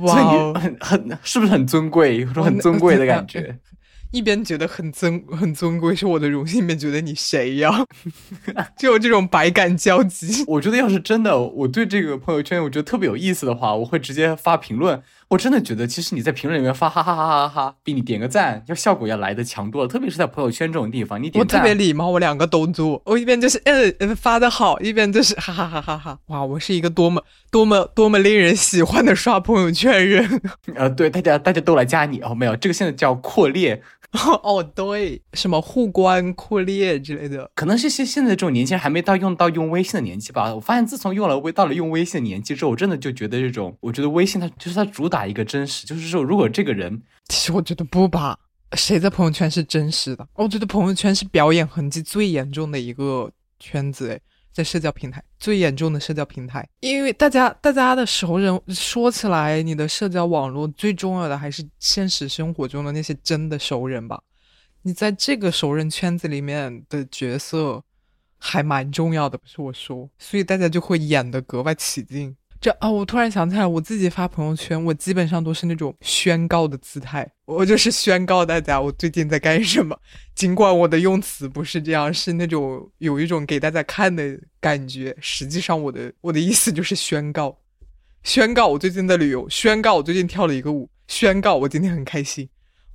[0.02, 2.18] 哇，很很是不是很尊贵？
[2.18, 3.58] 有种很尊贵的 感觉。
[4.10, 7.84] 一边觉得很尊很尊贵是我的荣幸，一边觉得你谁呀？
[8.76, 10.44] 就有这种百感交集。
[10.46, 15.02] 我觉得要是真的，我对这个朋友圈我觉得特别有意思的话，我会直接发评论。
[15.30, 19.88] 我真的觉得，其实你在评论里面发哈哈哈哈哈，比你点个赞要效果要来的强多了。
[19.88, 23.00] 特别是在朋友圈这种地方，你点赞，我特别礼貌，我两个都做。
[23.04, 26.18] 我一边就是嗯嗯发的好，一边就是哈哈哈哈哈。
[26.26, 30.42] 哇，我是一个多么多么多么令人喜欢的刷朋友圈人。
[30.74, 33.80] 呃，对，大家大家都来加你哦，没有，这个现在叫扩列。
[34.42, 40.52] 哦，对，什么互关扩列之类的，可能是现现在这种年轻人还没到用到用微信的年纪吧。
[40.52, 48.38] 我发现自从用了微到了用微信的年纪之后，我真的就觉得这种，我觉得微信它就是它主打一个真实，就是说如果这个人，其实我觉得不吧，
[48.72, 50.26] 谁在朋友圈是真实的？
[50.34, 54.20] 我觉得朋友圈是表演痕迹最严重的一个圈子，诶。
[54.52, 64.20] 在社交平台最严重的社交平台，因为大家大家的熟人说起来，你的社交网络最重要的还是现实生活中的那些真的熟人吧。
[64.82, 67.80] 你在这个熟人圈子里面的角色
[68.38, 72.36] 还蛮重要的，不是我说，所以大家就会演得格外起劲。
[72.60, 79.98] 这啊，我突然想起来，我自己发朋友圈，我基本上都是那种宣告的姿态，我就是宣告大家我最近在干什么。
[80.34, 87.56] 尽管我的用词不是这样，是那种有一种给大家看的感觉，实际上我的我的意思就是宣告，
[88.24, 92.46] 宣告我最近在旅游，宣告我最近跳了一个舞，宣告我今天很开心。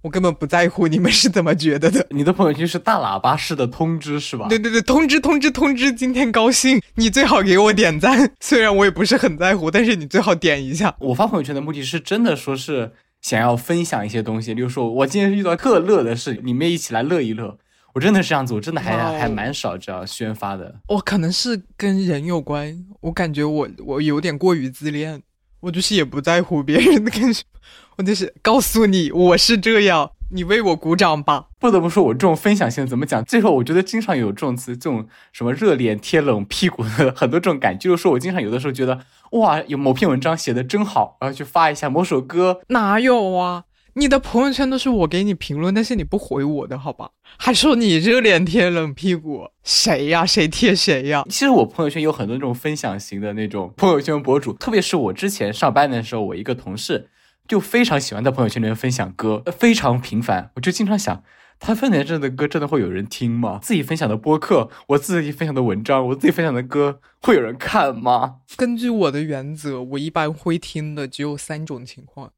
[0.06, 2.06] 我根本不在乎你们是怎么觉得的。
[2.12, 4.46] 你的朋友圈是大喇叭式的通知是吧？
[4.48, 8.32] 对对对，通知通知通知，今天高兴，你最好给我点赞。
[8.40, 10.96] 虽然我也不是很在乎，但是你最好点一下。
[11.00, 17.58] 我发朋友圈的目的是真的说是想要分享一些东西，例如说我今天遇到特乐的事，你们一起来乐一乐。
[17.96, 20.76] 我真的是这样子，我真的还还蛮少这样宣发的。
[20.90, 25.24] 我可能是跟人有关，我感觉我我有点过于自恋。
[25.62, 27.42] 我就是也不在乎别人的感受，
[27.98, 31.46] 我就是告诉你我是这样，你为我鼓掌吧。
[31.60, 33.24] 不得不说，我这种分享性怎么讲？
[33.24, 39.00] 最后我觉得经常有这种词，这种什么热脸贴冷屁股的 很多这种感，就是说我经常有的时候觉得
[39.32, 42.62] 哇，有某篇文章写的真好，然后去发一下某首歌。
[42.68, 43.64] 哪有啊？
[43.98, 47.12] 你的朋友圈都是我给你评论，但是你不回我的好吧？
[47.38, 50.26] 还说你热脸贴冷屁股，谁呀？
[50.26, 51.24] 谁贴谁呀？
[51.30, 57.08] 其实我朋友圈有很多这种分享型的那种朋友圈博主，特别是我之前上班的时候，我一个同事
[57.48, 60.52] 就非常喜欢在朋友圈里面分享歌，非常频繁。
[60.56, 61.24] 我就经常想，
[61.60, 63.60] 他分享这的歌真的会有人听吗？
[63.62, 68.38] 自己分享的播客，我自己分享的文章，我自己分享的歌，会有人看吗？
[68.58, 72.32] 根据我的原则，我一般会听的只有三种情况。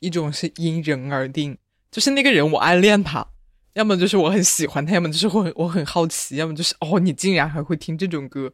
[0.00, 1.58] 一种是因人而定，
[1.90, 3.26] 就是那个人我暗恋他，
[3.72, 8.52] 要么就是我很喜欢他，要么就是我我很好奇，要么就是哦你竟然还会听这种歌，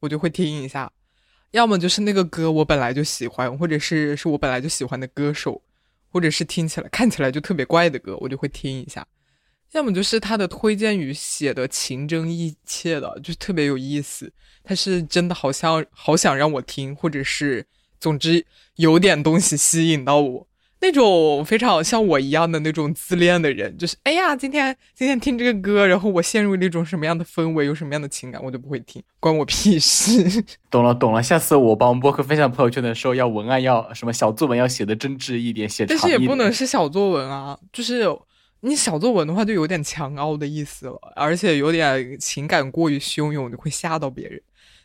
[0.00, 0.90] 我就会听一下；
[1.52, 5.60] 要么就是那个歌我本来就喜欢，或者是是我本来就喜欢的歌手，
[6.08, 9.02] 或者是听起来看起来就特别怪的歌，我就会听一下；
[9.72, 14.32] 要么就是他的推荐语写的情真意切的，就特别有意思，
[14.62, 17.66] 他是真的好像好想让我听，或者是
[17.98, 20.46] 总之有点东西吸引到我。
[20.82, 30.42] 那种非常像我一样的那种自恋的人，就是哎呀，今天今天听这个歌，然后我陷入那种什么样的氛围，有什么样的情感，我就不会听，关我屁事。
[30.70, 38.04] 懂了懂了，下次我帮播客分享朋友圈的时候，要文案要什么小作文要写的真挚一点，写但是也不能是小作文啊，就是
[38.60, 44.40] 你小作文的话就有点强凹的意思了，而且有点情感过于汹涌，你会吓到别人。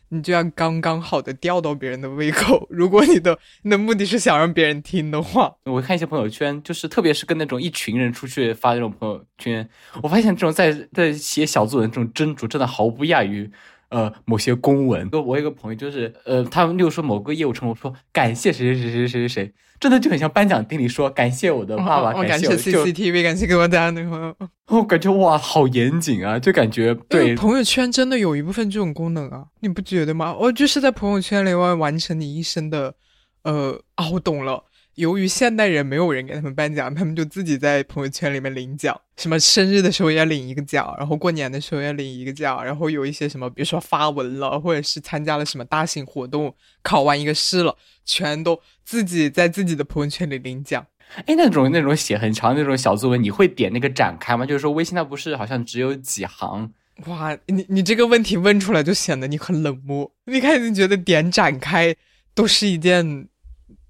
[0.08, 2.66] 你就要刚刚好的吊到别人的胃口。
[2.70, 9.68] 如果你的你的目的是想让别人听的话，我看一些朋友圈，就是特别是跟那种一群人出去发那种朋友圈，
[10.02, 13.50] 我发现这种在在写小作文这种斟酌，真的毫不亚于
[13.88, 15.08] 呃某些公文。
[15.12, 19.54] 我有个朋友就是呃，他们例如说某个业务承诺说感谢谁谁谁谁谁谁谁。
[19.78, 24.34] 真的就很像颁奖典礼，说感谢我的爸爸，感谢 CCTV，感谢给我带来的朋友。
[24.68, 30.34] 我感觉哇，好严谨啊，就感觉对朋友圈真的有一部分这种功能啊，你不觉得吗？
[30.34, 32.94] 我就是在朋友圈里外完成你一生的，
[33.42, 34.64] 呃啊，我懂了。
[34.96, 38.98] 由于现代人没有人给他们颁奖，他们就自己在朋友圈里面领奖。
[39.18, 50.86] 什么生日的时候要领一个奖，然后过年的时候要领一个奖，然后有一些什么，比如说发文了，或者是参加了什么大型活动，考完一个试了，全都自己在自己的朋友圈里领奖。
[51.26, 54.46] 哎，那种那种写很长那种小作文，你会点那个展开吗？
[54.46, 56.72] 就是说微信它不是好像只有几行？
[57.04, 60.10] 哇，你你这个问题问出来就显得你很冷漠。
[60.24, 61.94] 你看，你觉得点展开
[62.34, 63.28] 都是一件。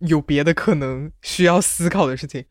[0.07, 2.45] 有别的可能需要思考的事情，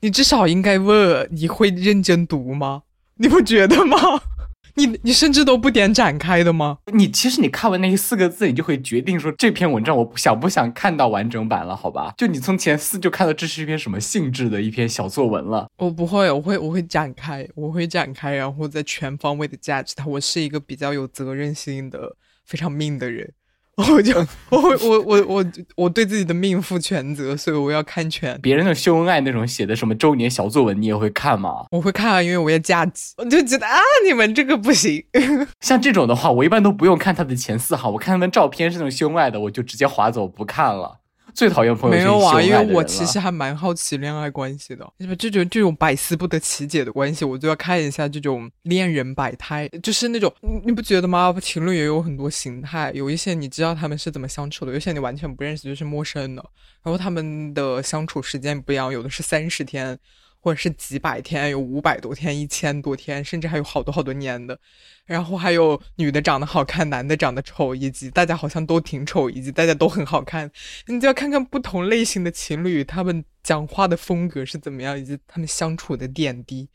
[0.00, 2.82] 你至少应该问你会认真读吗？
[3.16, 3.96] 你不觉得吗？
[4.74, 6.78] 你你甚至都不点展开的吗？
[6.94, 11.76] 你其实你看完那四个字，你就会决定说这篇文章我想不想看到完整版了？
[11.76, 15.68] 好吧，就你从前四就看到这是一篇什么性质的一篇小作文了。
[15.76, 20.06] 我不会，我会我会展开，我会展开，然后再全方位的价值它。
[20.06, 23.34] 我是一个比较有责任心的、非常命的人。
[23.76, 24.14] 我就
[24.50, 25.44] 我我我我
[25.76, 28.38] 我对自己的命负全责，所以我要看全。
[28.42, 31.64] 别人的秀恩爱那种写的什么周年小作文，你也会看吗？
[31.70, 33.14] 我会看啊，因为我要加急。
[33.16, 35.02] 我就觉得啊，你们这个不行。
[35.60, 40.98] 像这种的话，我一般都不用看他的前四行，我看他们照片是那种秀恩爱的，我就直接划走不看了。
[41.34, 50.32] 最讨厌朋友圈没有啊，因为我其实还蛮好奇恋爱关系的，这种这种百思不得其解的关系，我就要看一下这种恋人百态，就是那种
[50.64, 51.34] 你不觉得吗？
[51.40, 56.44] 情侣也有很多形态，有一些你知道他们是怎么相处的，有些你完全不认识，就是陌生的，
[56.82, 59.98] 然后他们的相处时间不一样，有的是三十天。
[60.42, 64.58] 或者是几百天，有五百多天、一千多天，甚至还有好多好多年的。
[65.06, 70.50] 然后还有女的长得好看，男的长得丑，以及大家好像都挺丑，以及大家都很好看。
[70.88, 76.68] 你就要看看不同类型的情侣，他们讲话的风格是怎么样，以及他们相处的点滴，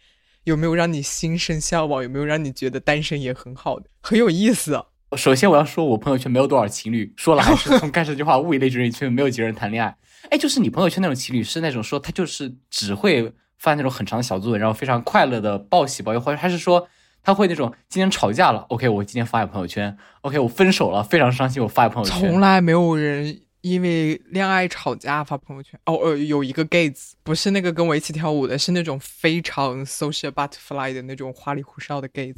[0.45, 4.81] 有没有让你心生向往，有没有让你觉得单身也很好的，很有意思。
[5.17, 9.97] 首先我要说，我朋友圈没有多少情侣，说了还是 从开始这句话，物以类聚，人以群分，没有几个人谈恋爱。
[10.29, 13.33] 哎，就是你朋友圈那种情侣，是那种说他就是只会。
[13.57, 16.87] 发那种很长的小作文，然后非常快乐的报喜报忧，或者还是说
[17.23, 22.19] 他会那种今天吵架了，OK，我今天发一朋友圈，OK，我分手了，非常伤心，我发一朋友圈。
[22.19, 25.77] 从来没有人因为恋爱吵架发朋友圈。
[25.85, 32.37] 哦，呃，有一个 gays，不是那个跟我一起跳舞的，是那种非常 social butterfly 的那种花里胡哨的 gays，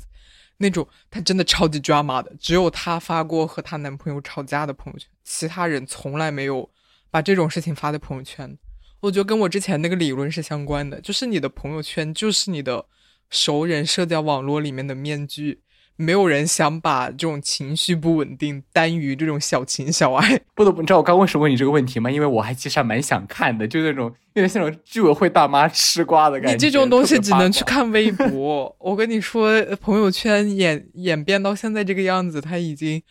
[0.58, 6.68] 那种他真的超级 drama 的，只有他发过和她男朋友吵架的朋友圈，其他人从来没有
[7.12, 8.58] 把这种事情发在朋友圈。
[9.02, 12.86] 我觉得跟我之前那个理论是相关的，就是你的朋友圈就是你的
[13.30, 15.62] 熟人社交网络里面的面具，
[15.96, 20.42] 没有人想把这种情绪不稳定耽于这种小情小爱。
[20.54, 22.12] 不得不，你知道我刚为什么问你这个问题吗？
[22.12, 26.54] 因为我还其实还蛮想看的，就那种有点像那种居委会大妈吃瓜的感觉。
[26.54, 28.76] 你这种东西只能去看微博。
[28.80, 33.02] 我跟你说，朋友圈演演变到现在这个样子，它已经。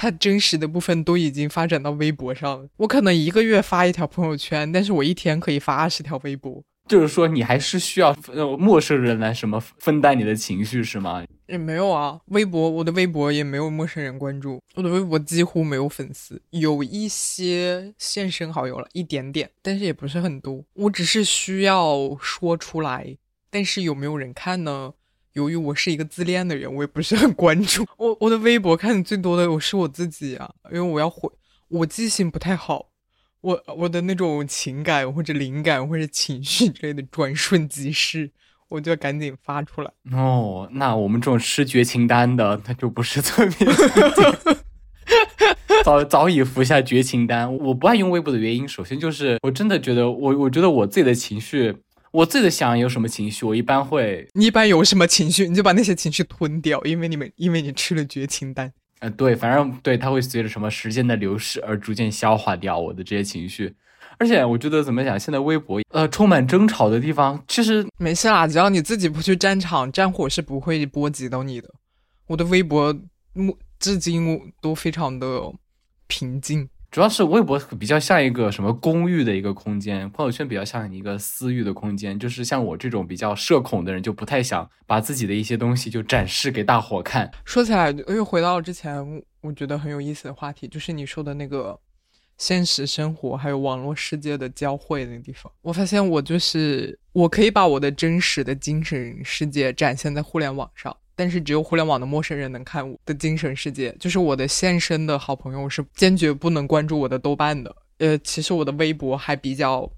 [0.00, 2.68] 它真实的部分都已经发展到微博上了。
[2.76, 6.62] 我可能一个月发一条朋友圈，但是我一天可以发二十条微博。
[6.86, 11.24] 就是说你还是需要呃陌生人来什么分担你的情绪是吗？
[11.48, 20.64] 也没有啊，微博我的微博也没有陌生人关注，我的微博几乎没有粉丝，有一些现身好友了一点点，但是也不是很多。
[20.74, 23.16] 我只是需要说出来，
[23.50, 24.92] 但是有没有人看呢？
[25.38, 27.86] 由于我是一个自恋的人，我也不是很关注。
[27.96, 31.30] 我我的微博看的最多的我是我自己啊，因为我要回，
[31.68, 32.86] 我记性不太好。
[33.40, 38.32] 我我的那种情感或者灵感或者情绪之类的转瞬即逝，
[38.68, 39.92] 我就赶紧发出来。
[40.10, 43.68] 哦，那我们这种吃绝情丹的，那就不是特别
[45.84, 47.56] 早早已服下绝情丹。
[47.58, 51.76] 我不爱用微博的原因，首先就是我真的觉得我我觉得我自己的情绪，
[52.10, 58.72] 我自己的想有什么情绪，我一般会，你一般有什么情绪，你就把那些情绪吞掉，因为你们因为你吃了绝情丹。
[59.00, 63.74] 呃，对，反正对，它会随着什么时间的流逝而逐渐消化掉我的这些情绪，
[64.18, 71.68] 而且我觉得怎么讲，现在微博呃充满争吵的地方，其实没事啦，只要你自己不去战场，战火是不会波及到你的。
[72.26, 72.92] 我的微博
[73.34, 75.52] 目至今都非常的
[76.08, 76.68] 平静。
[76.90, 82.18] 主要是微博比较像一个什么公寓的一个空间，朋友圈比较像一个私域的空间。
[82.18, 87.30] 就是像我这种比较社恐的人，就不太想把自己的一些东西就展示给大伙看。
[87.44, 91.78] 说起来，又回到之前我觉得很有意思的话题，就是你说的那个
[92.38, 95.52] 现实生活还有网络世界的交汇那个地方。
[95.60, 100.96] 我发现我就是我可以把我的真实的精神世界展现在互联网上。
[101.18, 107.74] 但是只有互联网的陌生人能看我的精神世界，就是我的现身的好朋友是坚决不能关注我的豆瓣的。
[107.98, 109.90] 呃，其实我的微博还比较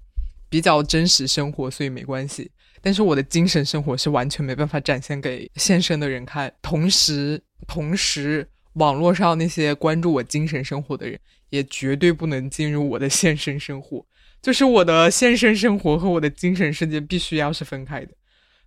[0.49, 2.49] 比较真实生活，所以没关系。
[2.81, 6.51] 但是我的精神生活是完全没办法展现给现身的人看。
[6.59, 11.19] 同时，同时网络上那些关注我精神生活的人
[11.51, 14.03] 也绝对不能进入我的现身生活。
[14.41, 18.11] 就是我的现身生活和我的精神世界必须要是分开的，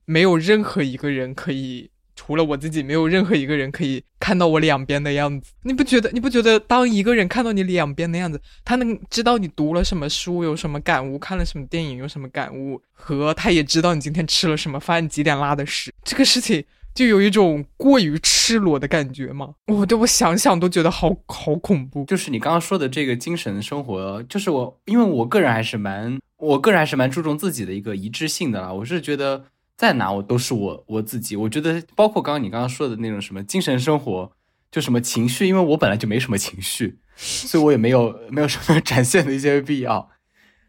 [0.05, 1.91] 没有任何一个人可以。
[2.17, 5.53] 除了我自己，没有任何一个人可以看到我两边的样子。
[5.63, 6.11] 你不觉得？
[6.13, 15.93] 你不觉得，当一个人看到你两边的样子，他能知道你读了什么书，有什么感悟，看了什么电影，有什么感悟，和他也知道你今天吃了什么饭，几点拉的屎。
[16.05, 19.55] 这个事情就有一种过于赤裸的感觉吗？
[19.67, 22.05] 我对我想想都觉得好好恐怖。
[22.05, 28.73] 就是你刚刚说的这个精神生活，就是我，因为我个人还是蛮，我个人还是蛮注重自己的一个一致性的啦。
[28.73, 29.47] 我是觉得。
[29.77, 34.33] 在哪我都是我我自己，我觉得包括刚刚你刚刚说的那种什么精神生活，
[34.71, 40.11] 就什么情绪，因为我本来就没什么情绪，所以我也没有没有什么 展现的一些必要。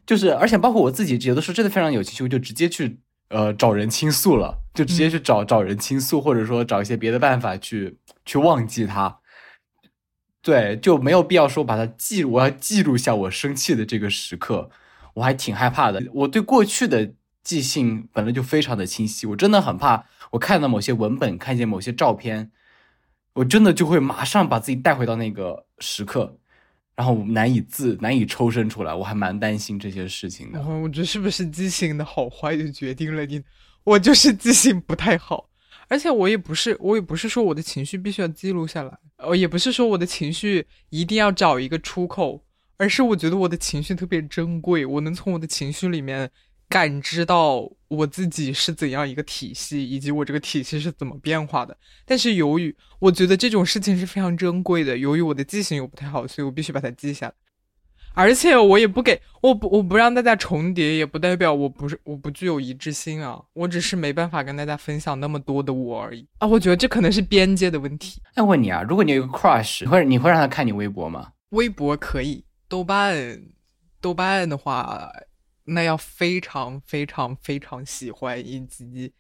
[0.08, 2.99] 就是而且包括我自己，有的时候真的非常有情绪，我就直接去
[3.30, 9.20] 呃找人倾诉了，就直接去找找人倾诉，或者说找一些别的办法去去忘记它。
[10.41, 14.72] 对，就没有必要说把它记，我要记录下我生气的这个时刻，
[15.14, 16.03] 我还挺害怕的。
[16.12, 17.14] 我对过去的。
[17.46, 22.52] 记性本来就非常的清晰，我真的很怕，我看到某些文本，看见某些照片，
[23.36, 26.39] 我真的就会马上把自己带回到那个时刻，
[26.96, 30.60] 然后难以自难以抽身出来，我还蛮担心这些事情的。
[30.60, 33.39] 我觉得是不是记性的好坏就决定了你？
[33.84, 35.48] 我就是记性不太好，
[35.88, 42.43] 而且我也不是，我也不是说我的情绪必须要记录下来，呃，也不是说我的情绪一定要找一个出口，
[42.78, 46.32] 而是我觉得我的情绪特别珍贵，我能从我的情绪里面。
[46.68, 51.78] 感知到我自己是怎样一个体系，以及我这个体系是怎么变化的。
[52.05, 57.34] 但是由于我觉得这种事情是非常珍贵的，由于我的记性又不太好，所以我必须把它记下来。
[58.18, 63.41] 而且我也不给我不我不让大家重叠，也不代表我不是我不具有一致性啊。
[63.53, 66.47] 我只是没办法跟大家分享那么多的我而已啊。
[66.47, 68.22] 我觉得这可能是边界的问题。
[68.36, 71.34] 那问你啊，如果你有个 crush，会你会让他看你微博吗？
[71.49, 73.39] 微博可以，豆瓣
[74.01, 75.11] 豆瓣的话。
[75.66, 79.11] 那要非常非常非常喜欢，以及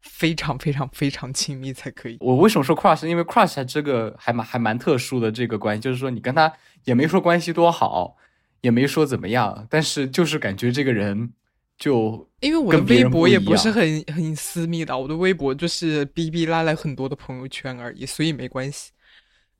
[0.00, 2.16] 非常非常非常亲密才可以。
[2.20, 3.06] 我为什么说 crush？
[3.06, 6.52] 因为 crush 这个还蛮还蛮特殊的这个关系，就是说你跟他
[6.84, 8.16] 也没说关系多好，
[8.62, 11.32] 也没说怎么样，但是就是感觉这个人
[11.76, 18.92] 就因为我的微博也不是很很私密的，我的微博就是逼逼拉来很多的朋友圈而已，所以没关系。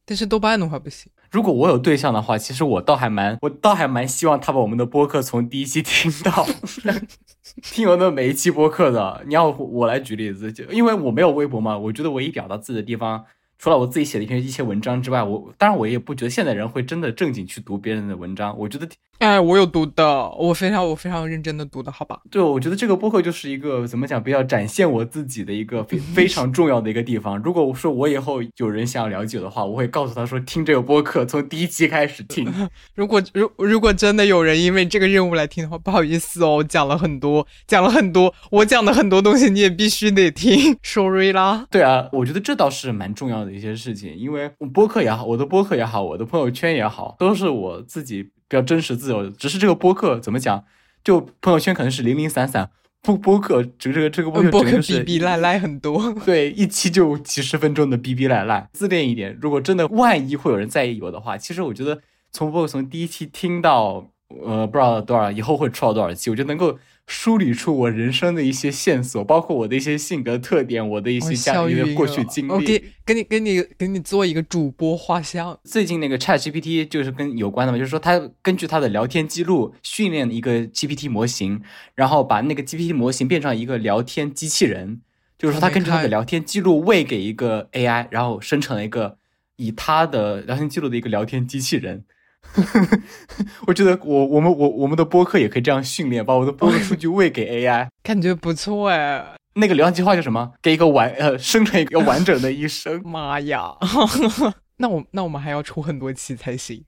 [0.06, 1.12] 但是豆瓣的话不行。
[1.30, 6.46] 如果我有对象的话，其实我倒还蛮，我倒还蛮希望他把我们的播客从第一期听到，
[7.62, 9.22] 听完的每一期播客的。
[9.26, 13.24] 你要我来举例子，就因为我没有微博嘛，我觉得唯一表达自己的地方，
[13.60, 18.58] 除了我自己写的一篇一些文章之外，我当然我也不觉得现代人会真的正经去读别人的文章。
[18.58, 18.88] 我觉得，
[19.18, 22.20] 哎，我有读的，我非常我非常认真的读的，好吧？
[22.30, 27.36] 对，我觉得这个播客就是一个怎么讲，比较展现我自己的一个非非常重要的一个地方。
[27.42, 32.50] 如果我说我以后有人想要了解的话，我会告诉他说，听这个播客从第一期开始听。
[32.96, 41.66] 如果如如果真的有人因为这个任务来听的话，不好意思哦，讲了很多，讲了很多，我讲的很多东西你也必须得听， sorry 啦。
[41.70, 49.30] 对啊，我觉得这倒是蛮重要的一些事情，因为播客也好，我的播客也好，我的朋友圈也好，都是我自己比较真实自由的。
[49.30, 50.64] 只是这个播客怎么讲，
[51.02, 52.70] 就朋友圈可能是零零散散，
[53.02, 56.12] 播播客这个这个这个播客播客是逼逼赖赖很多。
[56.24, 58.68] 对，一期就几十分钟的逼逼赖赖。
[58.72, 62.00] 自恋一点，如果真的万一会有人在意我的话，其实我觉得
[62.32, 64.06] 从播客从第一期听到
[64.44, 66.78] 呃不知道多少，以后会出到多少期，我就能够。
[67.10, 72.52] 梳理出我人生的一些线索，包括我的一些性格特点，我的一些家里的过去经历。
[72.52, 75.58] 我给给你给你给你做一个主播画像。
[75.64, 81.60] 最近那个 Chat GPT 就是跟有关的嘛，就是说他根据他的聊天记录训练一个 GPT 模型，
[81.96, 85.00] 然后把那个 GPT 模型变成一个聊天机器人。
[85.36, 89.18] 就是说他根据他的聊天记录喂给一个 AI，然后生成了一个
[89.56, 92.04] 以他的聊天记录的一个聊天机器人。
[93.66, 99.24] 我觉得我我们我我们的播客也可以这样训练，把我的播客数据喂给 AI，感觉不错哎。
[99.54, 100.52] 那个流量计划叫什么？
[100.62, 103.02] 给一个完呃生成一个完整的一生。
[103.04, 103.74] 妈呀！
[104.78, 106.84] 那我那我们还要出很多期才行。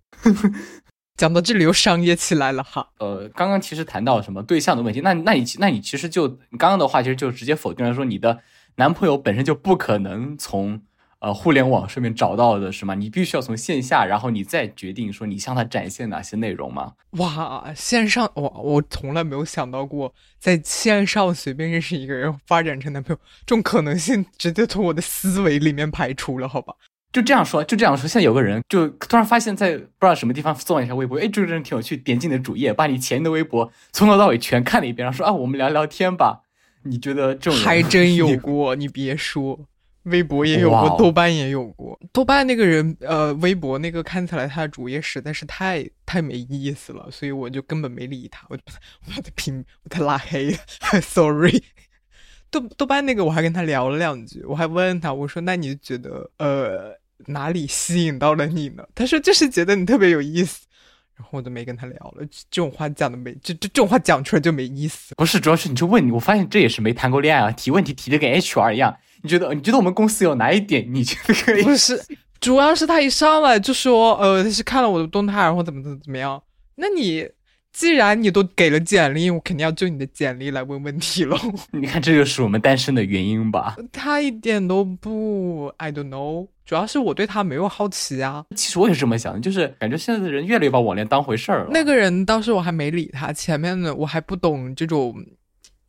[1.16, 2.88] 讲到这里又商业起来了哈。
[2.98, 8.40] 呃，刚刚其实谈到什么对象的问题，那那你那你其实就你刚刚的话其实就直接否定了说你的
[8.76, 10.80] 男朋友本身就不可能从。
[11.22, 12.96] 呃，互联网上面找到的是吗？
[12.96, 16.94] 你必须要从线下，然后你再决定说你向他展现哪些内容吗？
[17.12, 26.74] 哇，线上哇，我从来没有想到过在线上随便认识一个人发展成男朋友，这种可能性直接从我的思维里面排除了，好吧？
[27.12, 28.08] 就这样说，就这样说。
[28.08, 36.40] 现在有个人就突然发现，在不知道什么地方搜了一下微博，哎，这个人挺有趣，点进你的主页，把你前面的微博从头到尾全看了一遍，然后说啊，我们聊聊天吧。
[36.84, 38.74] 你觉得这种还真有 过？
[38.74, 39.60] 你别说。
[40.04, 41.98] 微博也有过，豆瓣也有过。
[42.12, 48.72] 豆瓣那个人，呃，微博那个看起来他的主页实在是太太没意思了，所以我就根本没理他，我就把
[49.14, 50.58] 他屏把他拉黑了。
[51.00, 51.62] Sorry。
[52.50, 58.84] 豆豆瓣那个我还跟他聊了两句，我还问他，我说那你觉得呃哪里吸引到了你呢？
[58.94, 60.66] 他说就是觉得你特别有意思。
[61.14, 65.14] 然后我就没跟他聊了，这种话讲的没，这这这种话讲出来就没意思。
[65.14, 68.96] 不是，主要是你就问你，我发现这也是没谈过恋爱啊，提问题提的跟 HR 一样。
[69.22, 71.62] 你觉得你觉得我们公司有哪一点你觉得可以？
[71.62, 72.00] 不是，
[72.40, 76.42] 主要是他一上来就说，呃，他是看了我的动态，然后怎么怎么怎么样。
[76.74, 77.28] 那你
[77.72, 81.38] 既然你都给了简历，我肯定要就你的简历来问问题喽。
[81.72, 83.76] 你看，这就是我们单身的原因吧？
[83.92, 86.48] 他一点都不，I don't know。
[86.64, 88.44] 主要是我对他没有好奇啊。
[88.56, 91.70] 其实我也是这么想的，就是感觉现在的人越来越把网恋当回事儿了。
[91.70, 95.14] 那个人当时我还没理他，前面的我还不懂这种，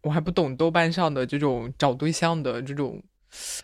[0.03, 3.01] 我还不懂豆瓣上的这种找对象的这种。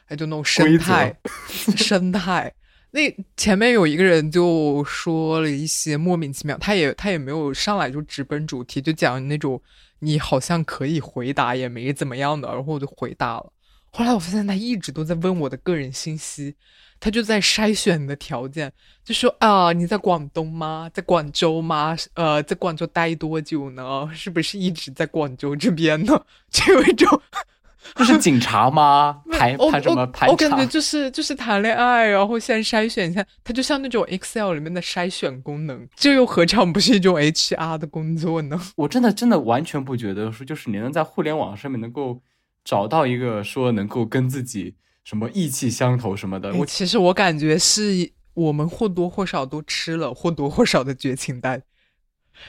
[0.07, 1.15] 哎，就那种生态，
[1.77, 2.53] 生态。
[2.91, 3.01] 那
[3.37, 9.61] 前面有一个人就说了一些莫名其妙，他也他也没有上来就直奔主题，就讲那种
[9.99, 13.53] 你好像可以回答也没怎么样的，然后我就回答了。
[13.91, 16.55] 后来我发现他一直都在问我的个人信息，
[16.99, 18.71] 他就在筛选的条件，
[19.03, 20.89] 就说啊，你在广东吗？
[20.91, 21.95] 在广州吗？
[22.15, 24.09] 呃，在广州待多久呢？
[24.15, 26.25] 是不是一直在广州这边呢？
[26.49, 27.21] 就有一种。
[27.95, 29.21] 这是警察吗？
[29.31, 30.31] 排排什么排查？
[30.31, 38.59] 我感觉就是就是谈恋爱，然后先筛选一下，它就像那种 Excel 里面的筛选功能，这又何尝不是一种 HR 的工作呢？
[38.75, 42.21] 我真的真的完全不觉得说，就是你能在互联网上面能够
[42.65, 46.53] 找到一个说能够跟自己什么意气相投什么的。
[46.55, 51.63] 我其实我感觉是我们或多或少都吃了或多或少的绝情蛋，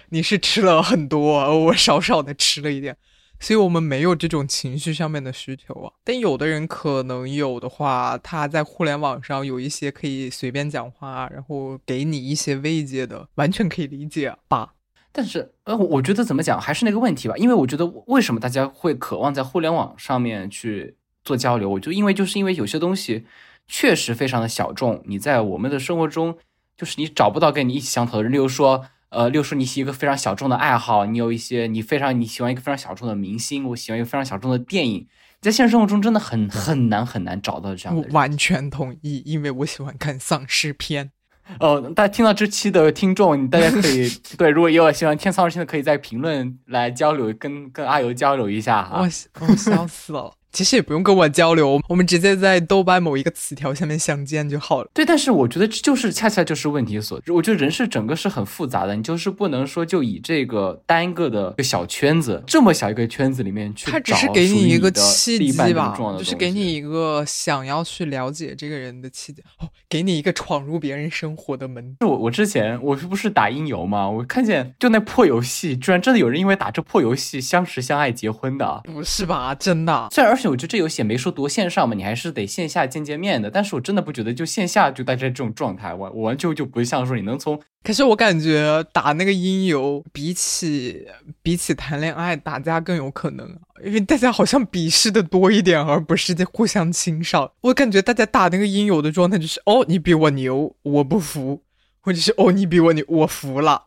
[0.08, 2.96] 你是吃了很多，我少少的吃了一点。
[3.42, 14.74] 所以我们没有这种情绪上面的需求啊，但有的人可能有的话，他在互联网上有一些可以随便讲话，然后给你一些慰藉的，完全可以理解吧。
[15.10, 23.24] 但是，呃，我觉得怎么讲还是那个问题吧，因为我觉得为什么大家会渴望在互联网上面去做交流，我就因为就是因为有些东西
[23.66, 26.36] 确实非常的小众，你在我们的生活中
[26.76, 28.84] 就是你找不到跟你意气相投的人，例如说。
[29.10, 35.06] 呃，六叔，你是一个非常小众的爱好，你有一些你非常你喜欢一个非常小众的明星，我喜欢一个非常小众的电影，
[35.40, 38.06] 在现实生活中真的很很难很难找到这样的。
[38.08, 41.10] 我完全同意，因为我喜欢看丧尸片。
[41.58, 44.08] 哦，大家听到这期的听众，大家可以
[44.38, 49.00] 对，如果有喜欢听丧尸片的，可以在评论来交流，跟跟阿尤交流一下哈。
[49.00, 50.32] 我我笑死了。
[50.52, 54.90] 其实也不用跟我交流，我们直接在豆瓣某一个词条下面相见就好了。
[54.92, 57.32] 对，但是我觉得这就是恰恰就是问题所在。
[57.32, 63.90] 我觉得人是整个是很复杂的，你就是不能说就以这个单个的一个小圈子，这么小一个圈子里面去。
[63.90, 71.96] 他只是给你一个契机吧，就是给你一个想要去了解这个人的契机，哦，给你一个闯入别人生活的门。
[72.00, 74.08] 我我之前我是不是打音游嘛？
[74.08, 78.80] 我看见就那破游戏，居然真的有人因为打这破游戏相识相爱结婚的？
[78.84, 79.54] 不是吧？
[79.54, 80.08] 真的？
[80.10, 81.20] 虽然而且我觉得这游戏也没。
[81.20, 83.50] 说多线上嘛，你还是得线下见见面的。
[83.50, 87.60] 但是我真的不觉得就线下就大家这种状态，我我完全就不像说你能从。
[87.84, 91.06] 可是我感觉打那个音游，比起
[91.42, 93.46] 比起谈恋爱打架更有可能，
[93.84, 97.52] 因为大家好像鄙视的多一点，而不是在互相欣赏。
[97.60, 101.62] 我感觉大家打那个音游的状态就是哦，你比我牛，我不服，
[102.00, 103.82] 或者是哦，你比我牛，我服了。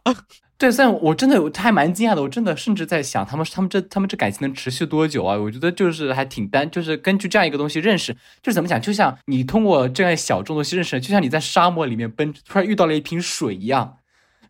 [0.63, 5.35] 对，但我真的我还蛮惊讶的，我真的甚至在想，他们他们这他们这感情能持续多久啊？
[5.35, 13.97] 我觉得就是还挺单，就是根据这样一个东西认识，就是怎么讲，就像你通过这样小众东西认识，就像你在沙漠里面奔，突然遇到了一瓶水一样，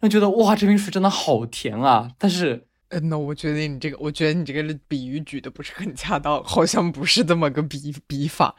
[0.03, 2.11] 就觉得哇，这瓶水真的好甜啊！
[2.19, 8.53] 但是，嗯，那我觉得你这个，我觉得你这个比喻举的不是很恰当，好像不是这么个比比法。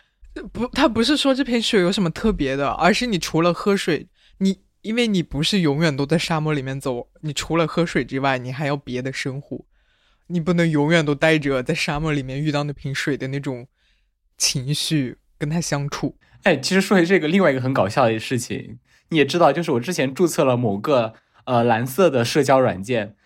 [0.52, 4.64] 不，他不是说这瓶水有什么特别的，而是你除了喝水，你。
[4.85, 9.64] 因为你不是永远都在沙漠里面走，你除了喝水之外，你还要别的生活，
[10.26, 13.66] 你不能永远都带着在沙漠里面遇到那瓶水的那种
[14.37, 16.18] 情绪跟他相处。
[16.43, 18.78] 哎，其实说起这个，另外一个很搞笑的事情，
[19.09, 21.14] 你也知道，就是我之前注册了某个
[21.47, 23.16] 呃蓝色的社交软件，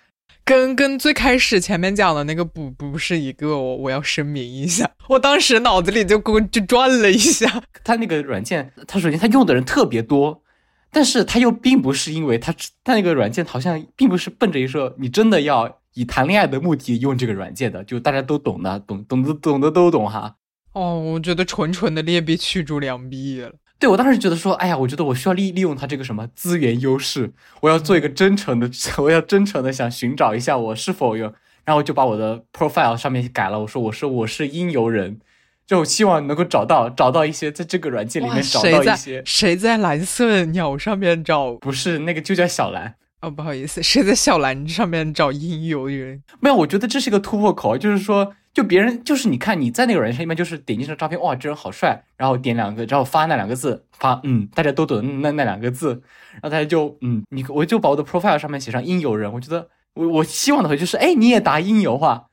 [0.45, 10.45] 跟跟最开始前面讲的那个不不是一个，我我要声明一下， 我当时脑子里就就转了一下，他那个软件，他首先他用的人特别多。
[10.91, 20.37] 但是他又并不是因为他他那个软件好像并不是奔着一说你真的要以谈恋爱的目的用这个软件的，就大家都懂的，懂懂的懂的都懂哈。
[20.73, 23.53] 哦，我觉得纯纯的劣币驱逐良币了。
[23.79, 31.33] 对我当时觉得说，哎呀，我觉得我需要利利用他这个什么资源优势，我要做一个真诚的，我要真诚的想寻找一下我是否有，
[31.65, 35.21] 然后就把我的 profile 上面改了，我说我是我是音游人。
[35.69, 39.23] 就希望能够找到找到一些在这个软件里面找到一些。
[39.25, 41.53] 谁在蓝色鸟上面找？
[41.59, 42.97] 不是那个就叫小蓝。
[43.21, 56.01] 哦不好意思谁在小蓝上面找音游人没有我觉得这是一个突破口就是说就别人就是你看你在那个软件上面就是点进这照片哇这人好帅然后点两个然后发那两个字发嗯大家都懂那那两个字
[56.35, 62.27] 然后大家就嗯你我就把我的 profile 上面写上音游人我觉得我我希望的话就是哎你也答音游话。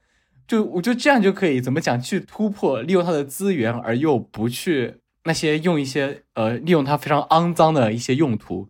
[0.48, 8.70] 就我觉得这样就可以怎么讲去突破，利用它的资源，而又不去那些用一些呃利用它非常肮脏的一些用途，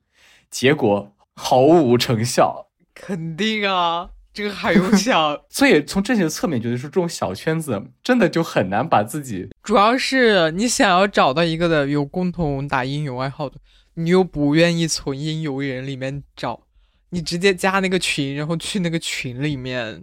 [0.50, 2.70] 结果毫无成效。
[2.94, 5.38] 肯定啊，这个还用想？
[5.52, 9.50] 所以从这些侧面觉得说，这种小圈子真的就很难把自己。
[9.62, 13.58] 主要是你想要找到一个的有共同打音游爱好的，
[13.96, 16.62] 你又不愿意从音游人里面找，
[17.10, 20.02] 你直接加那个群，然后去那个群里面。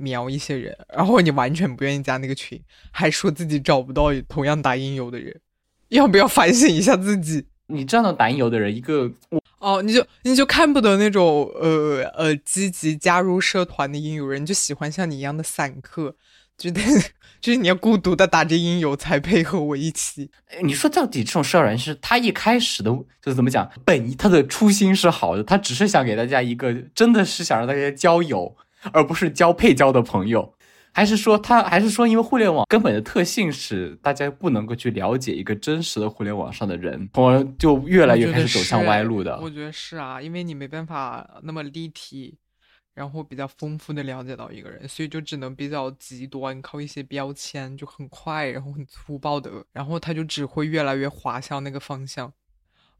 [0.00, 5.40] 瞄一些人，然后你完全不愿意加那个群，还说自己找不到同样打音游的人，
[5.90, 7.46] 要不要反省一下自己？
[7.66, 9.08] 你这样的打音游的人，一个
[9.60, 16.16] 哦，你就你就看不得那种呃呃积极加入社团的音游人，就喜欢像你一样的散客，
[16.58, 16.80] 觉得
[17.40, 20.30] 就是你要孤独的打着音游才配合我一起。
[20.62, 28.56] 你说到底这种社交软件是他一开始的，就是怎么讲，本他的初心是好的，他只是想给大家一个，真的是想让大家交友。
[28.92, 30.54] 而不是交配交的朋友，
[30.92, 39.38] 还是说他，还是说因为互联网根本的特性是大家不能够去了解一个真实的互联网上的人，从而就越来越开始走向歪路的。
[39.40, 42.36] 我觉得是啊，因为你没办法那么立体，
[42.94, 52.32] 然后比较丰富的了解到一个人，所以就只能比较极端，靠一些标签就很快，然后很粗暴的，然后他就只会越来越滑向那个方向。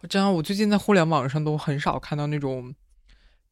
[0.09, 2.75] 真的，我最近在互联网上都很少看到那种。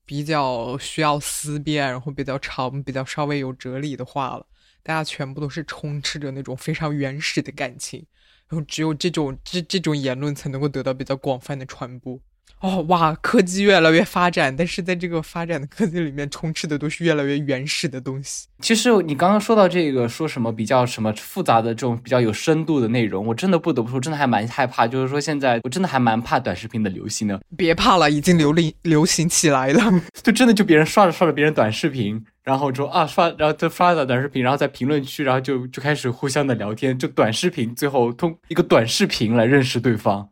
[0.09, 4.47] 比较需要思辨，然后比较长、比较稍微有哲理的话了。
[4.83, 8.07] 大家全部都是充斥着那种非常原始的感情，
[8.49, 12.19] 然后只有这种这这种言论才能够得到比较广泛的传播。
[12.61, 18.49] 哦哇，科技越来越发展，但是在这个发展的科技里面，充斥的都是越来越原始的东西。
[18.61, 24.89] 其实你刚刚说到这个，说什么比较什么复杂的这种比较有深度的内容，我真的不得不说，真的还蛮害怕。
[24.89, 27.41] 就是说现在我真的还蛮怕短视频的流行的。
[27.57, 30.03] 别怕了，已经流行流行起来了。
[30.23, 40.29] 就真的就别人刷着刷着别人短视频，然后说啊刷，然后就刷了短视频，然后在评论区，然后就就开始互相的聊天，就短视频，最后通一个短视频来认识对方。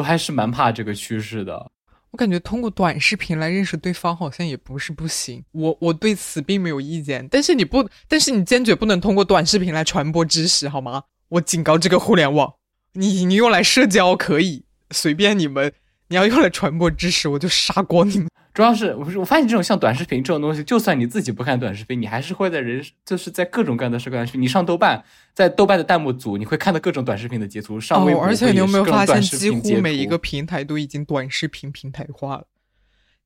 [0.00, 1.70] 我还是蛮怕这个趋势的。
[2.10, 5.44] 我感觉通过短视频来认识对方好像也不是不行。
[5.52, 11.04] 我我对此并没有意见，但是你不，但是你坚决不能通过短视频来传播知识，好吗？
[11.28, 12.54] 我警告这个互联网，
[12.94, 15.72] 你你用来社交可以随便你们，
[16.08, 18.28] 你要用来传播知识，我就杀光你们。
[18.60, 25.02] 主要是我我发现这种像短视频这种东西，就算你自己不看短视频，你还是会在人就是在各种各样的社交群，你上豆瓣，
[25.32, 27.80] 在豆瓣的弹幕组，你会看到各种短视频的截图。
[27.80, 32.44] 上微博，而且你有没有发现，几乎每一个平台都已经短视频平台化了，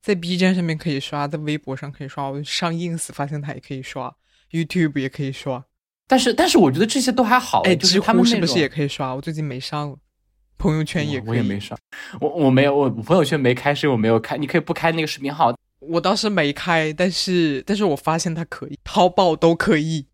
[0.01, 4.15] 在 B 站上面可以刷，在微博上可以刷，我上 ins 发现它也可以刷
[4.53, 5.65] ，YouTube 也可以刷。
[6.07, 9.13] 但是但是我觉得这些都还好，哎，知乎是不是也可以刷？
[9.13, 9.97] 我最近没上了。
[10.59, 11.77] 朋友圈也我也没刷，
[12.21, 15.55] 我我没有我朋友圈没开是因为我没有开，你可以不开那个视频号。
[15.81, 20.07] 我当时没开，但是但是我发现它可以，淘宝都可以。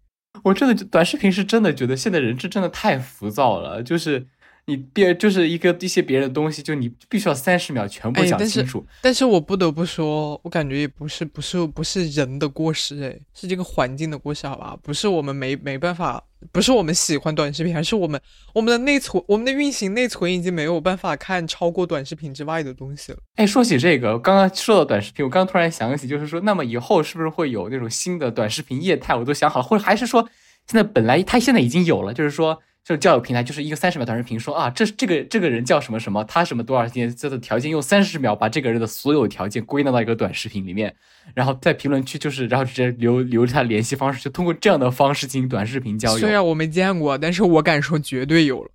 [0.44, 4.28] 我真的短视频是真的觉得现在人是真的太浮躁了，就是。
[4.66, 8.84] 你别就是一个一些别人的东西，就你必须要三十秒全部讲清楚。
[9.02, 14.76] 但是我不得不说，我感觉也不是不是不是人的过失，哎，是这个环境的过失，好吧？
[14.82, 18.20] 不是我们没没办法，不是我们喜欢短视频，还是我们
[18.54, 23.18] 我们的内存，我们的运行内存已经没有办法看超过短视频之外的东西了。
[23.36, 29.16] 哎，说起这个，刚刚说到短视频，我刚突然想起，就是说，那么以后是不是会有那种新的短视频业态？
[29.16, 30.22] 我都想好了，或者还是说，
[30.66, 32.60] 现在本来它现在已经有了，就是说。
[32.84, 40.94] 就是交友平台，就是一个三十秒短视频，说啊，这这个这个人叫什么什么，他什么多少天，这的条件用三十秒把这个人的所有条件归纳到一个短视频里面，
[41.34, 46.18] 然后在评论区就是，然后直接留留他联系方式，就通过这样的方式进行短视频交友。
[46.18, 48.70] 虽然我没见过，但是我敢说绝对有了。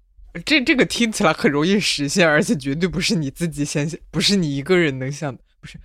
[0.45, 5.79] 这这个听起来很容易实现，而且绝对不是你自己先想，不是你一个人能想，不是，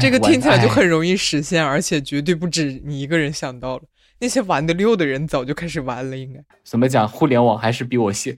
[0.00, 3.82] 这个听起来就很容易实现，而且绝对不止你一个人想到了。
[4.20, 7.08] 那些玩的溜的人早就开始玩了，应该怎么讲？
[7.08, 8.36] 互联网还是比我先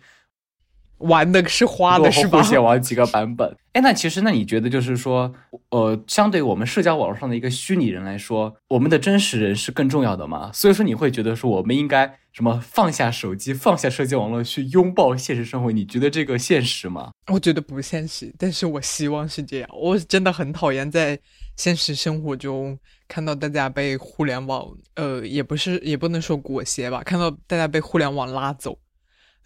[0.98, 2.42] 玩的是花的是吧？
[2.42, 3.56] 先玩几个版本。
[3.72, 5.32] 哎，那其实那你觉得就是说，
[5.70, 10.50] 呃，相对我们社交网络上的一个虚拟人来说，我们的真实人是更重要的吗？
[10.52, 15.72] 所以说你会觉得说，我们应该什么放下手机，放下社交网络，去拥抱现实生活？
[15.72, 17.12] 你觉得这个现实吗？
[17.32, 19.70] 我觉得不现实，但是我希望是这样。
[19.72, 21.18] 我真的很讨厌在
[21.56, 22.78] 现实生活中。
[23.10, 27.02] 看到大家被互联网，呃，也不是，也不能说裹挟吧。
[27.02, 28.78] 看到大家被互联网拉走，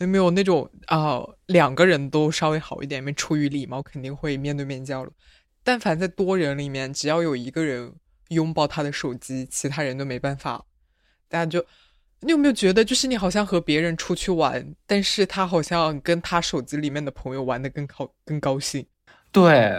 [0.00, 1.18] 有没有那种啊？
[1.46, 5.10] 两个人都稍微好一点，因为出于礼貌，肯定会面对面交流。
[5.62, 7.90] 但凡在多人里面，只要有一个人
[8.28, 10.62] 拥抱他的手机，其他人都没办法。
[11.26, 11.64] 大家就，
[12.20, 18.86] 你有没有觉得，就是你好像和别人出去玩，但是他好像跟他手机里面的朋友玩的更高更高兴。
[19.34, 19.72] 对，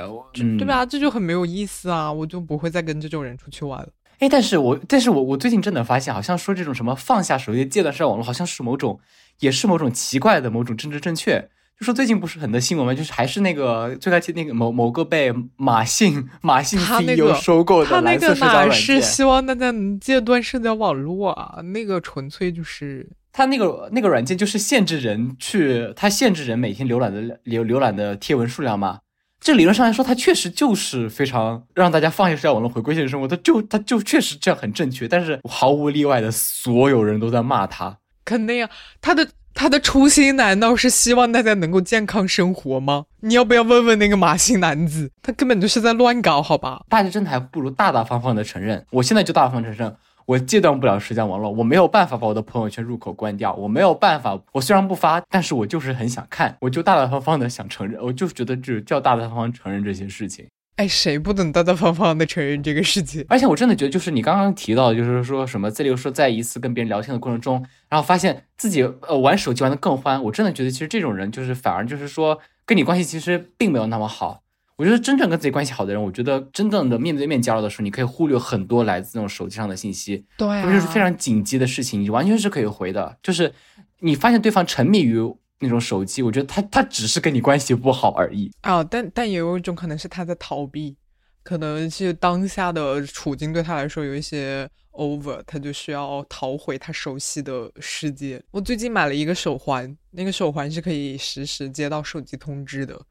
[0.60, 0.86] 对吧？
[0.86, 2.12] 这就很没有意思啊！
[2.12, 3.88] 我就不会再跟这种人出去玩了。
[4.20, 9.00] 哎，但是我，但是我，我最近真的发现，好像说这种什么放下手机、戒断社交网络，好像是某种，
[9.40, 11.50] 也是某种奇怪的某种政治正确。
[11.80, 12.94] 就说最近不是很多新闻吗？
[12.94, 18.70] 就是还是那个最开始那个某某个被马信 马信 CEO 收购的蓝色社交软件。
[18.70, 21.62] 他那个哪是希望大家能戒断社交网络啊？
[21.62, 29.00] 那个纯粹就是他那个那个软件就是限制人去，他限制人每天浏览的浏浏览的贴文数量吗？
[29.40, 33.28] 这理论上来说，它确实就是非常让大家放下社交网络，回归现实生活。
[33.28, 37.98] 它就它就确实这样很正确，但是毫无例外的所有人都在骂他。
[38.24, 43.06] 肯定啊，他的他的初心难道是希望大家能够健康生活吗？
[43.20, 45.12] 你要不要问问那个马姓男子？
[45.22, 46.84] 他根本就是在乱搞，好吧？
[46.90, 48.84] 大家真的还不如大大方方的承认。
[48.90, 49.96] 我现在就大方承认。
[50.26, 54.40] 我戒断不了社交网络，我没有办法把我的朋友圈入口关掉，我没有办法。
[54.54, 60.48] 我虽然不发，但是我就是很想看，我就大大方方的想承认，我就觉得就叫大大方方承认这些事情。
[60.78, 63.24] 哎，谁不能大大方方的承认这个事情？
[63.30, 74.42] 而且我真的觉得，就是你刚刚提到，就是说什么这里说在一次跟别人聊天的过程中，然后发现自己呃玩手机玩的更欢，我真的觉得其实这种人就是反而就是说跟你关系其实并没有那么好。
[74.78, 83.18] 我觉得真正跟自己关系好的人，我觉得真正的面对面交流的时候，你可以忽略很多来自那种手机上的信息，对，就是非常紧急的事情，你完全是可以回的。
[83.24, 83.54] 就是
[84.00, 85.18] 你发现对方沉迷于
[85.60, 88.84] 那种手机，我觉得他他只是跟你关系不好而已啊。
[88.84, 90.98] 但但也有一种可能是他在逃避，
[91.42, 98.44] 可能是当下的处境对他来说有一些 over，他就需要逃回他熟悉的世界。
[98.52, 103.02] 我最近买了一个手环，那个手环是可以实时接到手机通知的。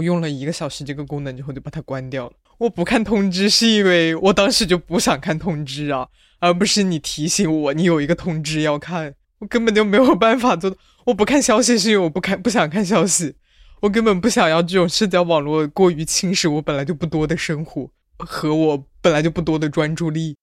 [0.00, 2.32] 我用了一个小时这个功能之后就把它关掉了。
[2.56, 10.74] 我不看通知是因为我当时就不想看通知啊，而不是你提醒我你有一个通知要看，我根本就没有办法做。
[11.04, 13.34] 我不看消息是因为我不看不想看消息，
[13.80, 20.34] 我根本不想要这种社交网络过于侵蚀我本来就不多的生活和我本来就不多的专注力。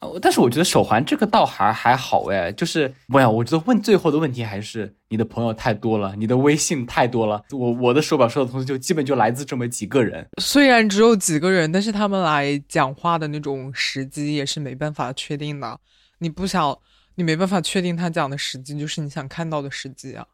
[0.00, 7.42] 哦，但是我觉得手环这个倒还还好哎，就是我呀，我觉得问最后的问题还是你的朋友太多了，你的微信太多了。
[7.50, 15.80] 我我的手表收的东西就基本就来自这么几个人，虽然只有几个人，但是他们来讲话的那种时机也是没办法确定的。
[16.18, 16.78] 你不想，
[17.14, 20.26] 你没办法确定他讲的时机就是你想看到的时机啊。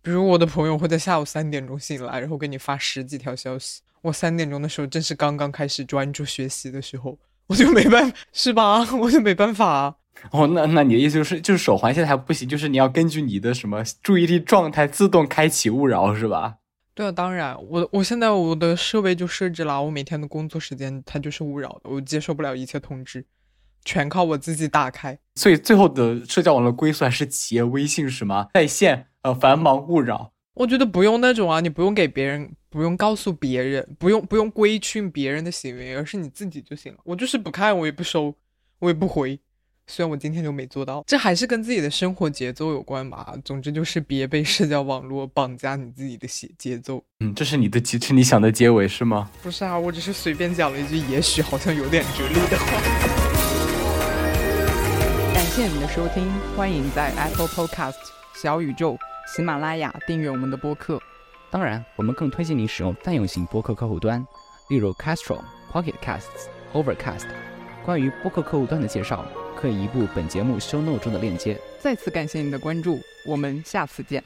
[0.00, 3.82] 比如我的朋友会在下午三点钟醒来，然后给你发十几条消息。
[4.00, 7.18] 我三点钟的时候正是刚刚开始专注学习的时候。
[7.50, 8.86] 我就没办法，是吧？
[9.02, 9.96] 我就没办法。
[10.30, 16.56] 哦，那那你的意思就是，就是手环现在还不行，就是你要根据你的什么注意力状态自动开启勿扰，是吧？
[16.94, 23.24] 对啊，当然，我我现在我的设备就设置了，我每天的工作时间它就是勿扰的，我接受不了一切通知，
[23.84, 25.18] 全靠我自己打开。
[25.34, 28.48] 所以最后的社交网络归宿还是企业微信是吗？
[28.54, 30.32] 在线呃繁忙勿扰。
[30.54, 32.52] 我觉得不用那种啊，你不用给别人。
[32.70, 37.00] 不用告诉别人，不用不用规训别人的行为，而是你自己就行了。
[37.02, 38.32] 我就是不看，我也不收，
[38.78, 39.38] 我也不回。
[39.88, 43.36] 虽然我今天就没做到，这还是跟自己的生活节奏有关吧。
[43.44, 47.02] 总之就是别被社交网络绑架你自己的节节奏。
[47.18, 49.28] 嗯，这是你的结，是你想的结尾是吗？
[49.42, 52.80] 不是啊，我只是随便讲了一句，也许好像有点哲理的话。
[55.34, 57.96] 感谢你的收听，欢迎在 Apple Podcast、
[58.40, 58.96] 小宇宙、
[59.34, 61.02] 喜马拉雅订阅我们的播客。
[61.50, 64.24] 当然，我们更推荐你使用泛用型播客客户端，
[64.68, 65.40] 例如 Castro、
[65.72, 67.26] Pocket Casts、Overcast。
[67.84, 69.24] 关于播客客户端的介绍，
[69.56, 71.60] 可以移步本节目 show note 中的链接。
[71.80, 74.22] 再次感谢您的关注，我们下次见。